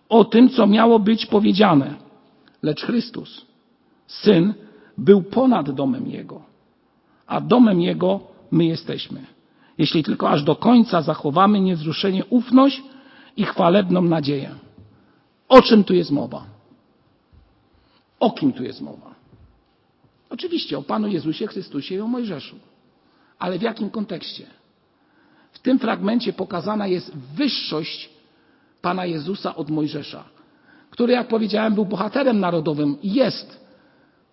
[0.09, 1.93] o tym, co miało być powiedziane.
[2.63, 3.45] Lecz Chrystus,
[4.07, 4.53] Syn,
[4.97, 6.41] był ponad domem Jego,
[7.27, 8.19] a domem Jego
[8.51, 9.19] my jesteśmy.
[9.77, 12.83] Jeśli tylko aż do końca zachowamy niewzruszenie ufność
[13.37, 14.49] i chwalebną nadzieję.
[15.49, 16.43] O czym tu jest mowa?
[18.19, 19.13] O kim tu jest mowa?
[20.33, 22.55] Oczywiście o Panu Jezusie Chrystusie i o Mojżeszu.
[23.39, 24.45] Ale w jakim kontekście?
[25.51, 28.09] W tym fragmencie pokazana jest wyższość
[28.81, 30.23] Pana Jezusa od Mojżesza,
[30.89, 33.65] który, jak powiedziałem, był bohaterem narodowym i jest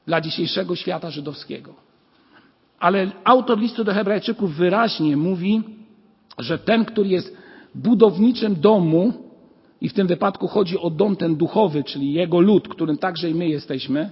[0.06, 1.74] dla dzisiejszego świata żydowskiego.
[2.78, 5.62] Ale autor listu do Hebrajczyków wyraźnie mówi,
[6.38, 7.36] że ten, który jest
[7.74, 9.12] budowniczym domu,
[9.80, 13.34] i w tym wypadku chodzi o dom ten duchowy, czyli jego lud, którym także i
[13.34, 14.10] my jesteśmy,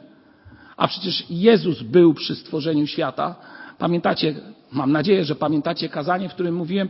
[0.79, 3.35] a przecież Jezus był przy stworzeniu świata.
[3.79, 4.35] Pamiętacie,
[4.73, 6.89] mam nadzieję, że pamiętacie kazanie, w którym mówiłem,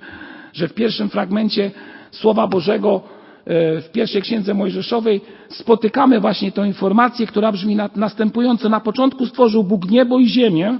[0.52, 1.70] że w pierwszym fragmencie
[2.10, 3.00] Słowa Bożego
[3.46, 8.68] e, w pierwszej księdze Mojżeszowej spotykamy właśnie tę informację, która brzmi następująco.
[8.68, 10.78] Na początku stworzył Bóg niebo i ziemię,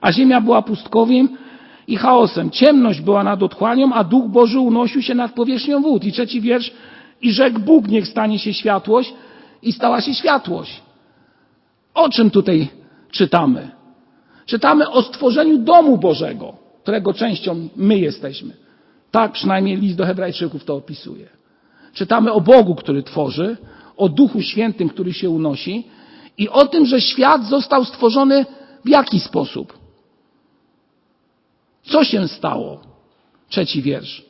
[0.00, 1.28] a ziemia była pustkowiem
[1.88, 2.50] i chaosem.
[2.50, 6.04] Ciemność była nad otchłanią, a Duch Boży unosił się nad powierzchnią wód.
[6.04, 6.72] I trzeci wiersz.
[7.22, 9.14] I rzekł Bóg, niech stanie się światłość
[9.62, 10.83] i stała się światłość.
[11.94, 12.68] O czym tutaj
[13.10, 13.70] czytamy?
[14.46, 18.56] Czytamy o stworzeniu domu Bożego, którego częścią my jesteśmy.
[19.10, 21.28] Tak przynajmniej list do Hebrajczyków to opisuje.
[21.92, 23.56] Czytamy o Bogu, który tworzy,
[23.96, 25.86] o Duchu Świętym, który się unosi
[26.38, 28.46] i o tym, że świat został stworzony
[28.84, 29.78] w jaki sposób?
[31.82, 32.80] Co się stało?
[33.48, 34.24] Trzeci wiersz.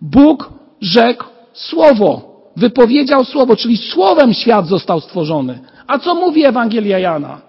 [0.00, 5.60] Bóg rzekł słowo, wypowiedział słowo, czyli słowem świat został stworzony.
[5.86, 7.40] A co mówi Ewangelia Jana?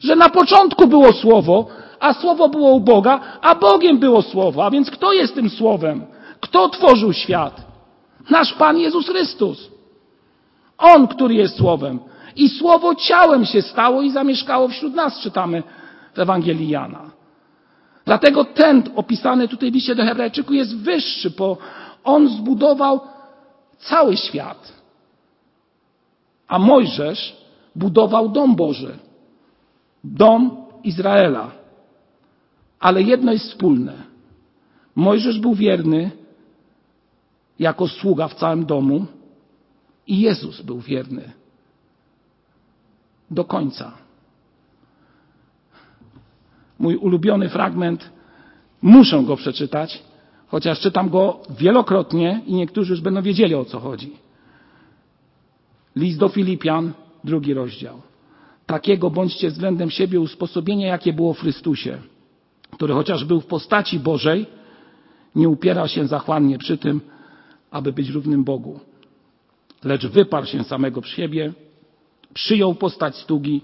[0.00, 1.66] Że na początku było słowo,
[2.00, 4.64] a słowo było u Boga, a Bogiem było słowo.
[4.64, 6.04] A więc kto jest tym słowem?
[6.40, 7.66] Kto tworzył świat?
[8.30, 9.70] Nasz Pan Jezus Chrystus.
[10.78, 11.98] On, który jest słowem.
[12.36, 15.62] I słowo ciałem się stało i zamieszkało wśród nas, czytamy
[16.14, 17.10] w Ewangelii Jana.
[18.04, 21.56] Dlatego ten opisany tutaj w liście do Hebrajczyków jest wyższy, bo
[22.04, 23.00] on zbudował
[23.78, 24.72] cały świat.
[26.48, 27.45] A Mojżesz
[27.76, 28.98] budował dom Boży,
[30.04, 31.50] dom Izraela.
[32.80, 33.92] Ale jedno jest wspólne.
[34.96, 36.10] Mojżesz był wierny
[37.58, 39.06] jako sługa w całym domu
[40.06, 41.32] i Jezus był wierny
[43.30, 43.92] do końca.
[46.78, 48.10] Mój ulubiony fragment,
[48.82, 50.02] muszę go przeczytać,
[50.48, 54.12] chociaż czytam go wielokrotnie i niektórzy już będą wiedzieli o co chodzi.
[55.96, 56.92] List do Filipian,
[57.26, 58.02] drugi rozdział.
[58.66, 61.98] Takiego bądźcie względem siebie usposobienia, jakie było w Chrystusie,
[62.70, 64.46] który chociaż był w postaci Bożej,
[65.34, 67.00] nie upierał się zachłannie przy tym,
[67.70, 68.80] aby być równym Bogu,
[69.84, 71.52] lecz wyparł się samego przy siebie,
[72.34, 73.60] przyjął postać stugi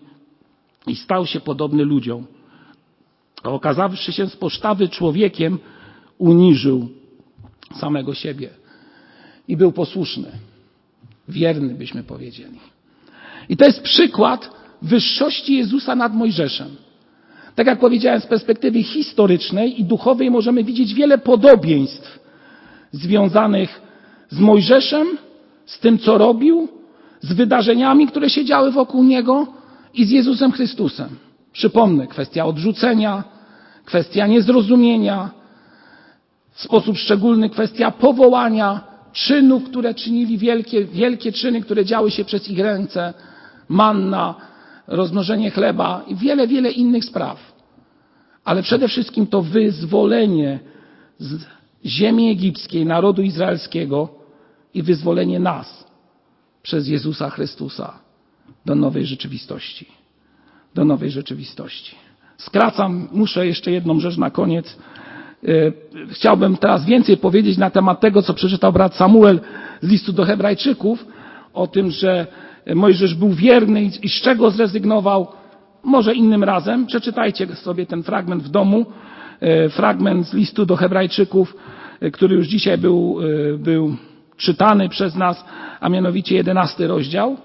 [0.86, 2.26] i stał się podobny ludziom.
[3.42, 5.58] A okazawszy się z postawy człowiekiem,
[6.18, 6.88] uniżył
[7.80, 8.50] samego siebie
[9.48, 10.32] i był posłuszny,
[11.28, 12.58] wierny byśmy powiedzieli.
[13.48, 14.50] I to jest przykład
[14.82, 16.68] wyższości Jezusa nad Mojżeszem.
[17.54, 22.18] Tak jak powiedziałem, z perspektywy historycznej i duchowej możemy widzieć wiele podobieństw
[22.92, 23.80] związanych
[24.30, 25.06] z Mojżeszem,
[25.66, 26.68] z tym, co robił,
[27.20, 29.46] z wydarzeniami, które się działy wokół niego
[29.94, 31.08] i z Jezusem Chrystusem.
[31.52, 33.24] Przypomnę, kwestia odrzucenia,
[33.84, 35.30] kwestia niezrozumienia,
[36.52, 38.80] w sposób szczególny kwestia powołania,
[39.12, 43.14] czynów, które czynili wielkie, wielkie czyny, które działy się przez ich ręce,
[43.68, 44.34] manna,
[44.86, 47.52] rozmnożenie chleba i wiele, wiele innych spraw.
[48.44, 50.58] Ale przede wszystkim to wyzwolenie
[51.18, 51.44] z
[51.84, 54.08] ziemi egipskiej, narodu izraelskiego
[54.74, 55.86] i wyzwolenie nas
[56.62, 57.98] przez Jezusa Chrystusa
[58.66, 59.86] do nowej rzeczywistości.
[60.74, 61.96] Do nowej rzeczywistości.
[62.38, 64.78] Skracam, muszę jeszcze jedną rzecz na koniec.
[66.10, 69.40] Chciałbym teraz więcej powiedzieć na temat tego, co przeczytał brat Samuel
[69.80, 71.06] z listu do Hebrajczyków,
[71.54, 72.26] o tym, że
[72.74, 75.26] Mojżesz był wierny i z czego zrezygnował.
[75.82, 76.86] Może innym razem.
[76.86, 78.86] Przeczytajcie sobie ten fragment w domu.
[79.70, 81.56] Fragment z listu do Hebrajczyków,
[82.12, 83.18] który już dzisiaj był,
[83.58, 83.96] był
[84.36, 85.44] czytany przez nas,
[85.80, 87.36] a mianowicie jedenasty rozdział.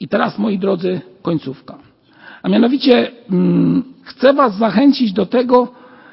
[0.00, 1.78] I teraz, moi drodzy, końcówka.
[2.42, 5.72] A mianowicie hmm, chcę Was zachęcić do tego,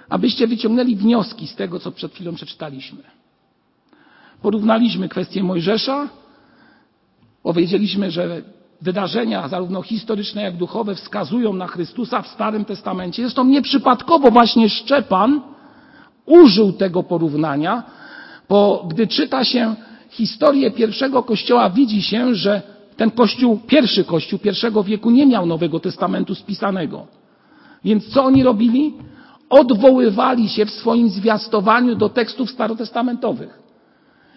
[0.10, 3.00] abyście wyciągnęli wnioski z tego, co przed chwilą przeczytaliśmy.
[4.42, 6.10] Porównaliśmy kwestię Mojżesza,
[7.44, 8.42] powiedzieliśmy, że
[8.82, 13.22] wydarzenia zarówno historyczne, jak duchowe wskazują na Chrystusa w Starym Testamencie.
[13.22, 15.42] Zresztą nieprzypadkowo właśnie Szczepan
[16.26, 17.84] użył tego porównania,
[18.50, 19.76] bo gdy czyta się
[20.10, 22.62] historię pierwszego kościoła, widzi się, że
[22.98, 27.08] ten kościół, pierwszy kościół pierwszego wieku nie miał Nowego Testamentu spisanego.
[27.84, 28.94] Więc co oni robili?
[29.50, 33.60] Odwoływali się w swoim zwiastowaniu do tekstów starotestamentowych.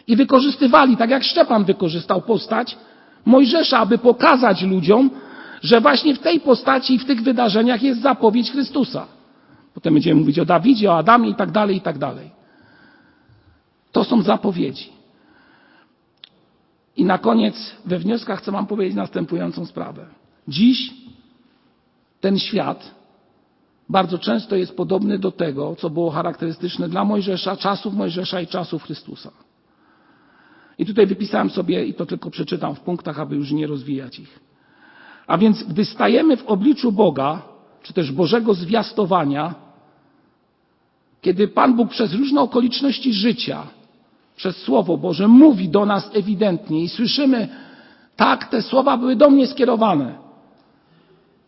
[0.07, 2.77] I wykorzystywali, tak jak Szczepan wykorzystał postać
[3.25, 5.11] Mojżesza, aby pokazać ludziom,
[5.62, 9.07] że właśnie w tej postaci i w tych wydarzeniach jest zapowiedź Chrystusa.
[9.75, 12.31] Potem będziemy mówić o Dawidzie, o Adamie i tak dalej, i tak dalej.
[13.93, 14.93] To są zapowiedzi.
[16.97, 20.07] I na koniec we wnioskach chcę Wam powiedzieć następującą sprawę.
[20.49, 20.95] Dziś
[22.20, 22.95] ten świat
[23.89, 28.83] bardzo często jest podobny do tego, co było charakterystyczne dla Mojżesza, czasów Mojżesza i czasów
[28.83, 29.31] Chrystusa.
[30.79, 34.41] I tutaj wypisałem sobie, i to tylko przeczytam w punktach, aby już nie rozwijać ich.
[35.27, 37.43] A więc, gdy stajemy w obliczu Boga,
[37.83, 39.55] czy też Bożego zwiastowania,
[41.20, 43.66] kiedy Pan Bóg przez różne okoliczności życia
[44.37, 47.49] przez Słowo Boże mówi do nas ewidentnie i słyszymy,
[48.16, 50.18] tak, te słowa były do mnie skierowane.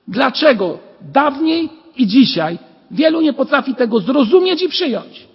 [0.09, 2.59] Dlaczego dawniej i dzisiaj
[2.91, 5.29] wielu nie potrafi tego zrozumieć i przyjąć?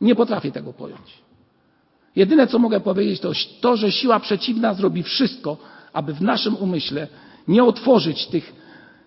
[0.00, 1.21] Nie potrafię tego pojąć.
[2.16, 5.56] Jedyne, co mogę powiedzieć, to to, że siła przeciwna zrobi wszystko,
[5.92, 7.08] aby w naszym umyśle
[7.48, 8.52] nie otworzyć tych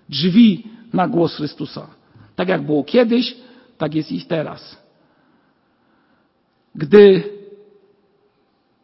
[0.09, 1.87] drzwi na głos Chrystusa.
[2.35, 3.35] Tak jak było kiedyś,
[3.77, 4.77] tak jest i teraz.
[6.75, 7.23] Gdy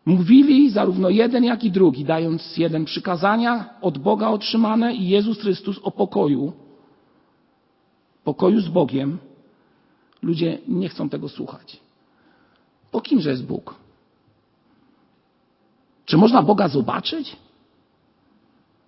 [0.05, 5.79] mówili zarówno jeden, jak i drugi, dając jeden przykazania od Boga otrzymane i Jezus Chrystus
[5.83, 6.53] o pokoju,
[8.23, 9.17] pokoju z Bogiem,
[10.21, 11.79] ludzie nie chcą tego słuchać.
[12.91, 13.80] Po kimże jest Bóg?
[16.11, 17.35] Czy można Boga zobaczyć?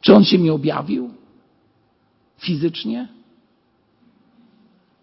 [0.02, 1.10] Czy On się mi objawił?
[2.38, 3.08] Fizycznie?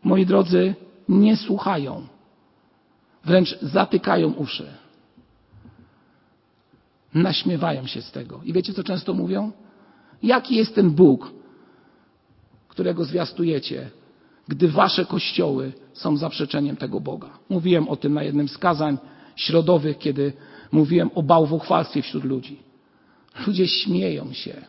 [0.04, 0.74] Moi drodzy,
[1.08, 2.06] nie słuchają
[3.24, 4.66] wręcz zatykają uszy.
[7.14, 8.40] Naśmiewają się z tego.
[8.44, 9.52] I wiecie, co często mówią?
[10.22, 11.32] Jaki jest ten Bóg,
[12.68, 13.90] którego zwiastujecie,
[14.48, 17.30] gdy wasze kościoły są zaprzeczeniem tego Boga?
[17.48, 18.98] Mówiłem o tym na jednym z kazań
[19.36, 20.32] środowych, kiedy
[20.72, 22.62] mówiłem o bałwochwalstwie wśród ludzi.
[23.46, 24.64] Ludzie śmieją się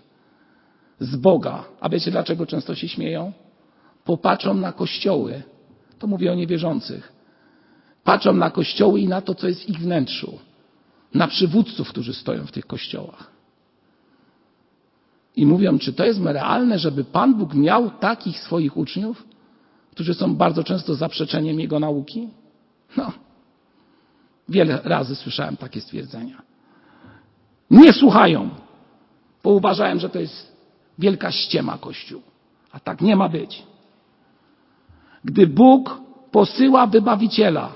[0.99, 1.63] z Boga.
[1.79, 3.31] A wiecie, dlaczego często się śmieją?
[4.05, 5.43] Popatrzą na kościoły.
[5.99, 7.21] To mówię o niewierzących
[8.03, 10.39] Patrzą na kościoły i na to, co jest w ich wnętrzu,
[11.13, 13.31] na przywódców, którzy stoją w tych kościołach.
[15.35, 19.25] I mówią, czy to jest realne, żeby Pan Bóg miał takich swoich uczniów,
[19.91, 22.29] którzy są bardzo często zaprzeczeniem Jego nauki?
[22.97, 23.11] No,
[24.49, 26.41] wiele razy słyszałem takie stwierdzenia.
[27.71, 28.49] Nie słuchają,
[29.43, 30.51] bo uważałem, że to jest
[30.99, 32.21] wielka ściema Kościół.
[32.71, 33.63] A tak nie ma być.
[35.25, 37.71] Gdy Bóg posyła wybawiciela,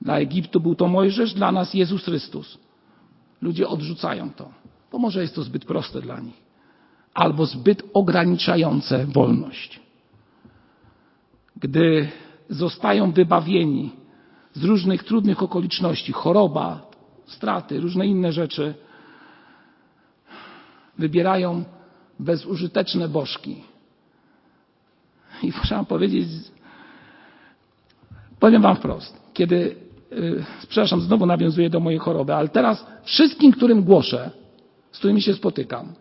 [0.00, 2.58] dla Egiptu był to Mojżesz, dla nas Jezus Chrystus.
[3.42, 4.48] Ludzie odrzucają to,
[4.92, 6.42] bo może jest to zbyt proste dla nich,
[7.14, 9.80] albo zbyt ograniczające wolność.
[11.56, 12.08] Gdy
[12.48, 13.90] zostają wybawieni
[14.58, 16.90] z różnych trudnych okoliczności, choroba,
[17.26, 18.74] straty, różne inne rzeczy,
[20.98, 21.64] wybierają
[22.18, 23.62] bezużyteczne bożki.
[25.42, 26.28] I muszę powiedzieć,
[28.40, 29.76] powiem Wam wprost, kiedy
[30.68, 34.30] przepraszam, znowu nawiązuję do mojej choroby, ale teraz wszystkim, którym głoszę,
[34.92, 35.92] z którymi się spotykam,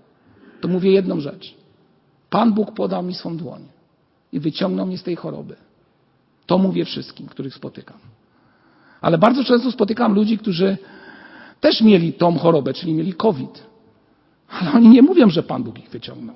[0.61, 1.55] to mówię jedną rzecz.
[2.29, 3.61] Pan Bóg podał mi swą dłoń
[4.31, 5.55] i wyciągnął mnie z tej choroby.
[6.45, 7.97] To mówię wszystkim, których spotykam.
[9.01, 10.77] Ale bardzo często spotykam ludzi, którzy
[11.59, 13.67] też mieli tą chorobę, czyli mieli COVID.
[14.49, 16.35] Ale oni nie mówią, że Pan Bóg ich wyciągnął.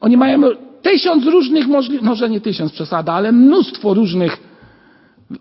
[0.00, 0.40] Oni mają
[0.82, 4.36] tysiąc różnych możliwości, może nie tysiąc przesada, ale mnóstwo różnych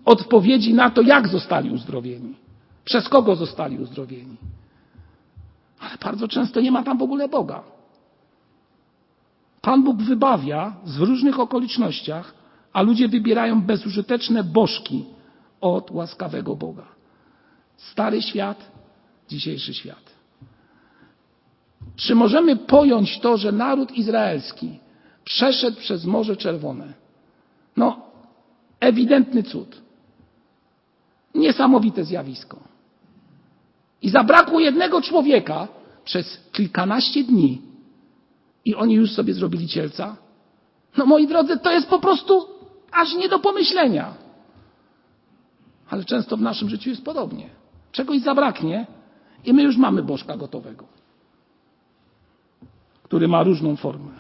[0.06, 2.34] odpowiedzi na to, jak zostali uzdrowieni,
[2.84, 4.38] przez kogo zostali uzdrowieni.
[5.80, 7.64] Ale bardzo często nie ma tam w ogóle Boga.
[9.62, 12.34] Pan Bóg wybawia w różnych okolicznościach,
[12.78, 15.06] a ludzie wybierają bezużyteczne bożki
[15.62, 16.86] od łaskawego Boga.
[17.78, 18.72] Stary świat,
[19.30, 20.04] dzisiejszy świat.
[21.96, 24.80] Czy możemy pojąć to, że naród izraelski
[25.24, 26.94] przeszedł przez Morze Czerwone?
[27.78, 28.02] No,
[28.80, 29.82] ewidentny cud.
[31.36, 32.60] Niesamowite zjawisko.
[34.02, 35.68] I zabrakło jednego człowieka
[36.06, 37.62] przez kilkanaście dni
[38.66, 40.18] i oni już sobie zrobili cielca?
[40.98, 42.57] No moi drodzy, to jest po prostu
[42.92, 44.14] aż nie do pomyślenia.
[45.90, 47.50] Ale często w naszym życiu jest podobnie.
[47.92, 48.88] Czegoś zabraknie
[49.46, 50.86] i my już mamy bożka gotowego,
[53.04, 54.12] który ma różną formę.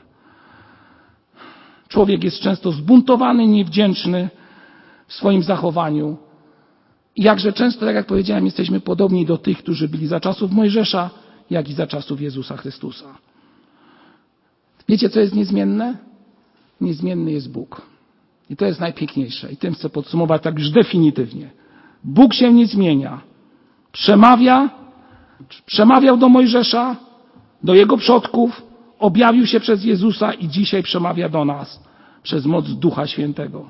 [1.88, 4.30] Człowiek jest często zbuntowany, niewdzięczny
[5.08, 6.18] w swoim zachowaniu.
[7.16, 11.10] I jakże często, tak jak powiedziałem, jesteśmy podobni do tych, którzy byli za czasów Mojżesza,
[11.50, 13.18] jak i za czasów Jezusa Chrystusa.
[14.90, 15.98] Wiecie, co jest niezmienne?
[16.82, 17.82] Niezmienny jest Bóg.
[18.50, 19.52] I to jest najpiękniejsze.
[19.52, 21.50] I tym chcę podsumować tak już definitywnie.
[22.04, 23.22] Bóg się nie zmienia.
[23.92, 24.70] Przemawia,
[25.66, 26.96] przemawiał do Mojżesza,
[27.64, 28.62] do jego przodków,
[29.00, 31.84] objawił się przez Jezusa i dzisiaj przemawia do nas
[32.24, 33.70] przez moc Ducha Świętego.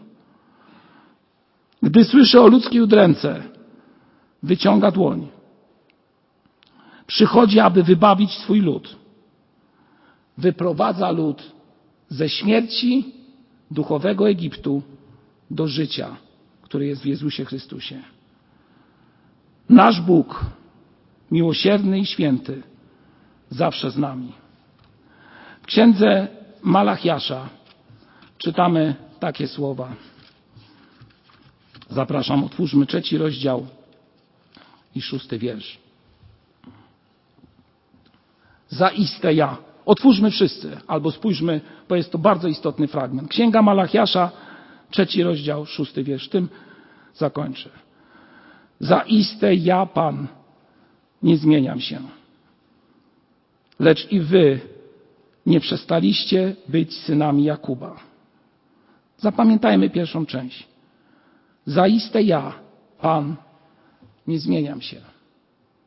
[1.84, 3.43] Gdy słyszy o ludzkiej udręce,
[4.43, 5.28] wyciąga dłoń.
[7.07, 8.95] Przychodzi, aby wybawić swój lud.
[10.38, 11.51] Wyprowadza lud
[12.09, 13.16] ze śmierci
[13.72, 14.82] duchowego Egiptu
[15.51, 16.18] do życia,
[16.61, 18.01] które jest w Jezusie Chrystusie.
[19.70, 20.45] Nasz Bóg,
[21.32, 22.63] miłosierny i święty,
[23.49, 24.32] zawsze z nami.
[25.61, 26.28] W księdze
[26.61, 27.49] Malachiasza
[28.38, 29.95] czytamy takie słowa.
[31.89, 33.68] Zapraszam, otwórzmy trzeci rozdział
[34.95, 35.78] i szósty wiersz.
[38.70, 39.66] Zaiste ja.
[39.88, 43.29] Otwórzmy wszyscy, albo spójrzmy, bo jest to bardzo istotny fragment.
[43.29, 44.31] Księga Malachiasza,
[44.89, 46.29] trzeci rozdział, szósty wiersz.
[46.29, 46.49] Tym
[47.15, 47.69] zakończę.
[48.79, 50.27] Zaiste ja, Pan,
[51.23, 51.99] nie zmieniam się.
[53.79, 54.59] Lecz i wy
[55.45, 57.99] nie przestaliście być synami Jakuba.
[59.17, 60.67] Zapamiętajmy pierwszą część.
[61.65, 62.53] Zaiste ja,
[63.01, 63.35] Pan,
[64.27, 65.01] nie zmieniam się.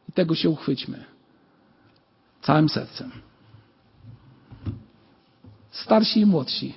[0.08, 1.04] I tego się uchwyćmy.
[2.42, 3.29] Całym sercem.
[5.70, 6.74] Starsi i młodsi.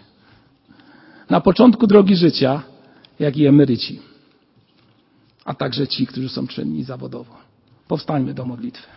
[1.29, 2.61] Na początku drogi życia,
[3.19, 3.99] jak i emeryci.
[5.45, 7.37] A także ci, którzy są czynni zawodowo.
[7.87, 8.87] Powstańmy do modlitwy.